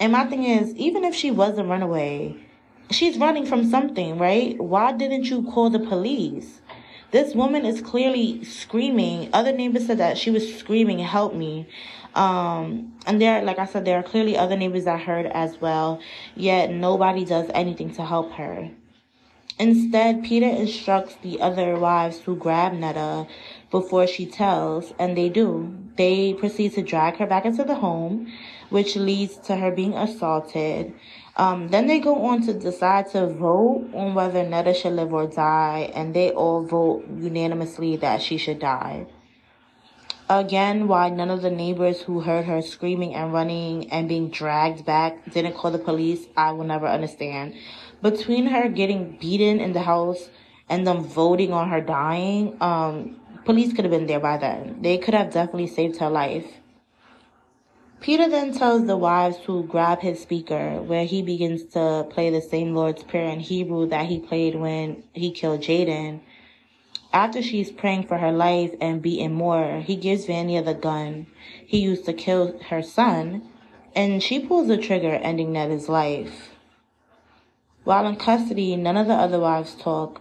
And 0.00 0.12
my 0.12 0.24
thing 0.24 0.44
is, 0.44 0.74
even 0.76 1.04
if 1.04 1.14
she 1.14 1.30
was 1.30 1.58
a 1.58 1.64
runaway, 1.64 2.36
she's 2.90 3.18
running 3.18 3.46
from 3.46 3.68
something, 3.68 4.18
right? 4.18 4.58
Why 4.58 4.92
didn't 4.92 5.24
you 5.24 5.42
call 5.42 5.70
the 5.70 5.80
police? 5.80 6.60
This 7.10 7.34
woman 7.34 7.64
is 7.64 7.80
clearly 7.80 8.44
screaming. 8.44 9.30
Other 9.32 9.52
neighbors 9.52 9.86
said 9.86 9.98
that 9.98 10.18
she 10.18 10.30
was 10.30 10.58
screaming, 10.58 10.98
help 10.98 11.34
me. 11.34 11.66
Um, 12.14 12.92
and 13.06 13.20
there, 13.20 13.42
like 13.42 13.58
I 13.58 13.64
said, 13.64 13.84
there 13.84 13.98
are 13.98 14.02
clearly 14.02 14.36
other 14.36 14.56
neighbors 14.56 14.84
that 14.84 15.00
heard 15.00 15.26
as 15.26 15.60
well, 15.60 16.00
yet 16.36 16.70
nobody 16.70 17.24
does 17.24 17.50
anything 17.54 17.94
to 17.94 18.04
help 18.04 18.32
her. 18.32 18.70
Instead, 19.58 20.22
Peter 20.22 20.46
instructs 20.46 21.16
the 21.22 21.40
other 21.40 21.76
wives 21.76 22.18
to 22.20 22.36
grab 22.36 22.72
Netta 22.74 23.26
before 23.70 24.06
she 24.06 24.24
tells, 24.24 24.92
and 24.98 25.16
they 25.16 25.28
do. 25.28 25.76
They 25.96 26.34
proceed 26.34 26.74
to 26.74 26.82
drag 26.82 27.16
her 27.16 27.26
back 27.26 27.44
into 27.44 27.64
the 27.64 27.74
home, 27.74 28.32
which 28.70 28.96
leads 28.96 29.36
to 29.36 29.56
her 29.56 29.70
being 29.70 29.94
assaulted. 29.94 30.92
Um, 31.36 31.68
then 31.68 31.86
they 31.86 32.00
go 32.00 32.26
on 32.26 32.42
to 32.46 32.52
decide 32.52 33.10
to 33.12 33.26
vote 33.28 33.88
on 33.94 34.14
whether 34.14 34.46
Netta 34.46 34.74
should 34.74 34.94
live 34.94 35.12
or 35.12 35.26
die, 35.26 35.90
and 35.94 36.12
they 36.12 36.32
all 36.32 36.64
vote 36.64 37.06
unanimously 37.16 37.96
that 37.96 38.20
she 38.20 38.38
should 38.38 38.58
die. 38.58 39.06
Again, 40.30 40.88
why 40.88 41.08
none 41.08 41.30
of 41.30 41.40
the 41.40 41.50
neighbors 41.50 42.02
who 42.02 42.20
heard 42.20 42.44
her 42.44 42.60
screaming 42.60 43.14
and 43.14 43.32
running 43.32 43.90
and 43.90 44.10
being 44.10 44.28
dragged 44.28 44.84
back 44.84 45.32
didn't 45.32 45.54
call 45.54 45.70
the 45.70 45.78
police, 45.78 46.26
I 46.36 46.52
will 46.52 46.66
never 46.66 46.86
understand. 46.86 47.54
Between 48.02 48.46
her 48.46 48.68
getting 48.68 49.16
beaten 49.18 49.58
in 49.58 49.72
the 49.72 49.80
house 49.80 50.28
and 50.68 50.86
them 50.86 51.02
voting 51.02 51.54
on 51.54 51.70
her 51.70 51.80
dying, 51.80 52.58
um, 52.60 53.16
police 53.46 53.72
could 53.72 53.86
have 53.86 53.90
been 53.90 54.06
there 54.06 54.20
by 54.20 54.36
then. 54.36 54.82
They 54.82 54.98
could 54.98 55.14
have 55.14 55.32
definitely 55.32 55.68
saved 55.68 55.96
her 55.96 56.10
life. 56.10 56.57
Peter 58.00 58.28
then 58.28 58.52
tells 58.52 58.86
the 58.86 58.96
wives 58.96 59.38
to 59.44 59.64
grab 59.64 60.00
his 60.00 60.20
speaker, 60.20 60.80
where 60.82 61.04
he 61.04 61.20
begins 61.20 61.64
to 61.64 62.06
play 62.10 62.30
the 62.30 62.40
same 62.40 62.72
Lord's 62.74 63.02
Prayer 63.02 63.28
in 63.28 63.40
Hebrew 63.40 63.88
that 63.88 64.06
he 64.06 64.20
played 64.20 64.54
when 64.54 65.02
he 65.12 65.32
killed 65.32 65.62
Jaden. 65.62 66.20
After 67.12 67.42
she's 67.42 67.72
praying 67.72 68.06
for 68.06 68.18
her 68.18 68.30
life 68.30 68.72
and 68.80 69.02
beaten 69.02 69.32
more, 69.32 69.80
he 69.80 69.96
gives 69.96 70.26
Vania 70.26 70.62
the 70.62 70.74
gun 70.74 71.26
he 71.66 71.80
used 71.80 72.04
to 72.04 72.12
kill 72.12 72.58
her 72.68 72.82
son, 72.82 73.42
and 73.96 74.22
she 74.22 74.38
pulls 74.38 74.68
the 74.68 74.76
trigger, 74.76 75.14
ending 75.14 75.52
Netta's 75.52 75.88
life. 75.88 76.50
While 77.82 78.06
in 78.06 78.16
custody, 78.16 78.76
none 78.76 78.96
of 78.96 79.08
the 79.08 79.14
other 79.14 79.40
wives 79.40 79.74
talk, 79.74 80.20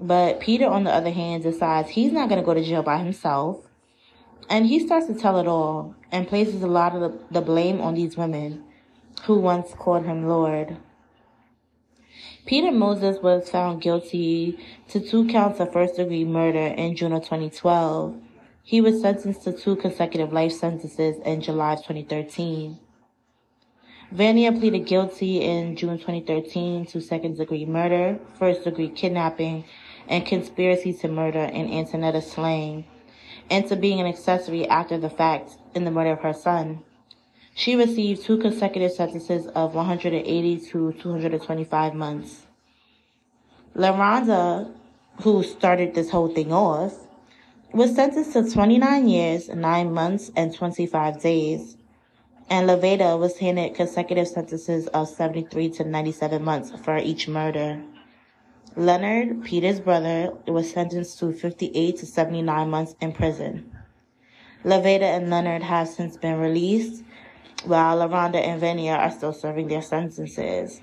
but 0.00 0.40
Peter, 0.40 0.66
on 0.66 0.84
the 0.84 0.92
other 0.92 1.10
hand, 1.10 1.42
decides 1.42 1.90
he's 1.90 2.12
not 2.12 2.30
going 2.30 2.40
to 2.40 2.46
go 2.46 2.54
to 2.54 2.64
jail 2.64 2.82
by 2.82 2.98
himself 2.98 3.66
and 4.48 4.66
he 4.66 4.84
starts 4.84 5.06
to 5.06 5.14
tell 5.14 5.38
it 5.38 5.46
all 5.46 5.94
and 6.10 6.28
places 6.28 6.62
a 6.62 6.66
lot 6.66 6.94
of 6.94 7.20
the, 7.30 7.40
blame 7.40 7.80
on 7.80 7.94
these 7.94 8.16
women 8.16 8.64
who 9.24 9.38
once 9.38 9.72
called 9.74 10.04
him 10.04 10.26
Lord. 10.26 10.76
Peter 12.46 12.72
Moses 12.72 13.22
was 13.22 13.50
found 13.50 13.82
guilty 13.82 14.58
to 14.88 15.00
two 15.00 15.26
counts 15.28 15.60
of 15.60 15.72
first 15.72 15.96
degree 15.96 16.24
murder 16.24 16.66
in 16.66 16.96
June 16.96 17.12
of 17.12 17.22
2012. 17.22 18.16
He 18.62 18.80
was 18.80 19.00
sentenced 19.00 19.44
to 19.44 19.52
two 19.52 19.76
consecutive 19.76 20.32
life 20.32 20.52
sentences 20.52 21.16
in 21.24 21.40
July 21.42 21.74
of 21.74 21.80
2013. 21.80 22.78
Vania 24.12 24.50
pleaded 24.50 24.86
guilty 24.86 25.40
in 25.40 25.76
June 25.76 25.98
2013 25.98 26.86
to 26.86 27.00
second 27.00 27.36
degree 27.36 27.64
murder, 27.64 28.18
first 28.38 28.64
degree 28.64 28.88
kidnapping, 28.88 29.64
and 30.08 30.26
conspiracy 30.26 30.92
to 30.92 31.06
murder 31.06 31.44
in 31.44 31.68
Antionetta 31.68 32.20
slaying 32.20 32.84
and 33.50 33.66
to 33.68 33.76
being 33.76 34.00
an 34.00 34.06
accessory 34.06 34.66
after 34.68 34.96
the 34.96 35.10
fact 35.10 35.58
in 35.74 35.84
the 35.84 35.90
murder 35.90 36.12
of 36.12 36.20
her 36.20 36.32
son. 36.32 36.82
She 37.54 37.74
received 37.74 38.22
two 38.22 38.38
consecutive 38.38 38.92
sentences 38.92 39.46
of 39.48 39.74
180 39.74 40.60
to 40.68 40.92
225 40.92 41.94
months. 41.94 42.46
LaRonda, 43.76 44.72
who 45.22 45.42
started 45.42 45.94
this 45.94 46.10
whole 46.10 46.32
thing 46.32 46.52
off, 46.52 46.94
was 47.72 47.94
sentenced 47.94 48.32
to 48.32 48.50
29 48.50 49.08
years, 49.08 49.48
9 49.48 49.92
months, 49.92 50.30
and 50.36 50.54
25 50.54 51.20
days. 51.20 51.76
And 52.48 52.68
Laveda 52.68 53.18
was 53.18 53.38
handed 53.38 53.74
consecutive 53.74 54.26
sentences 54.26 54.88
of 54.88 55.08
73 55.08 55.70
to 55.70 55.84
97 55.84 56.42
months 56.42 56.72
for 56.82 56.98
each 56.98 57.28
murder. 57.28 57.80
Leonard, 58.76 59.42
Peter's 59.44 59.80
brother, 59.80 60.32
was 60.46 60.70
sentenced 60.70 61.18
to 61.18 61.32
58 61.32 61.96
to 61.96 62.06
79 62.06 62.70
months 62.70 62.94
in 63.00 63.12
prison. 63.12 63.70
Laveda 64.64 65.02
and 65.02 65.28
Leonard 65.28 65.62
have 65.62 65.88
since 65.88 66.16
been 66.16 66.38
released, 66.38 67.02
while 67.64 67.98
LaRonda 67.98 68.36
and 68.36 68.60
Vania 68.60 68.94
are 68.94 69.10
still 69.10 69.32
serving 69.32 69.68
their 69.68 69.82
sentences. 69.82 70.82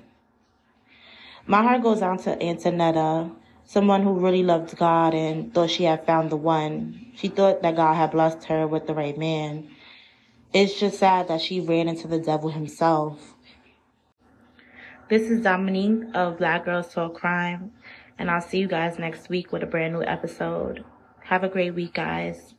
My 1.45 1.63
heart 1.63 1.81
goes 1.81 2.01
out 2.01 2.19
to 2.23 2.35
Antionetta, 2.35 3.33
someone 3.63 4.03
who 4.03 4.19
really 4.19 4.43
loved 4.43 4.77
God 4.77 5.13
and 5.13 5.53
thought 5.53 5.69
she 5.69 5.85
had 5.85 6.05
found 6.05 6.29
the 6.29 6.35
one. 6.35 7.13
She 7.15 7.29
thought 7.29 7.61
that 7.61 7.77
God 7.77 7.93
had 7.93 8.11
blessed 8.11 8.43
her 8.45 8.67
with 8.67 8.85
the 8.85 8.93
right 8.93 9.17
man. 9.17 9.69
It's 10.53 10.77
just 10.79 10.99
sad 10.99 11.29
that 11.29 11.41
she 11.41 11.61
ran 11.61 11.87
into 11.87 12.07
the 12.07 12.19
devil 12.19 12.49
himself. 12.49 13.33
This 15.09 15.29
is 15.29 15.41
Dominique 15.41 16.03
of 16.13 16.37
Black 16.37 16.65
Girls 16.65 16.93
Talk 16.93 17.15
Crime, 17.15 17.71
and 18.17 18.29
I'll 18.29 18.41
see 18.41 18.59
you 18.59 18.67
guys 18.67 18.99
next 18.99 19.29
week 19.29 19.51
with 19.51 19.63
a 19.63 19.67
brand 19.67 19.93
new 19.93 20.03
episode. 20.03 20.83
Have 21.25 21.43
a 21.43 21.49
great 21.49 21.75
week, 21.75 21.93
guys. 21.93 22.53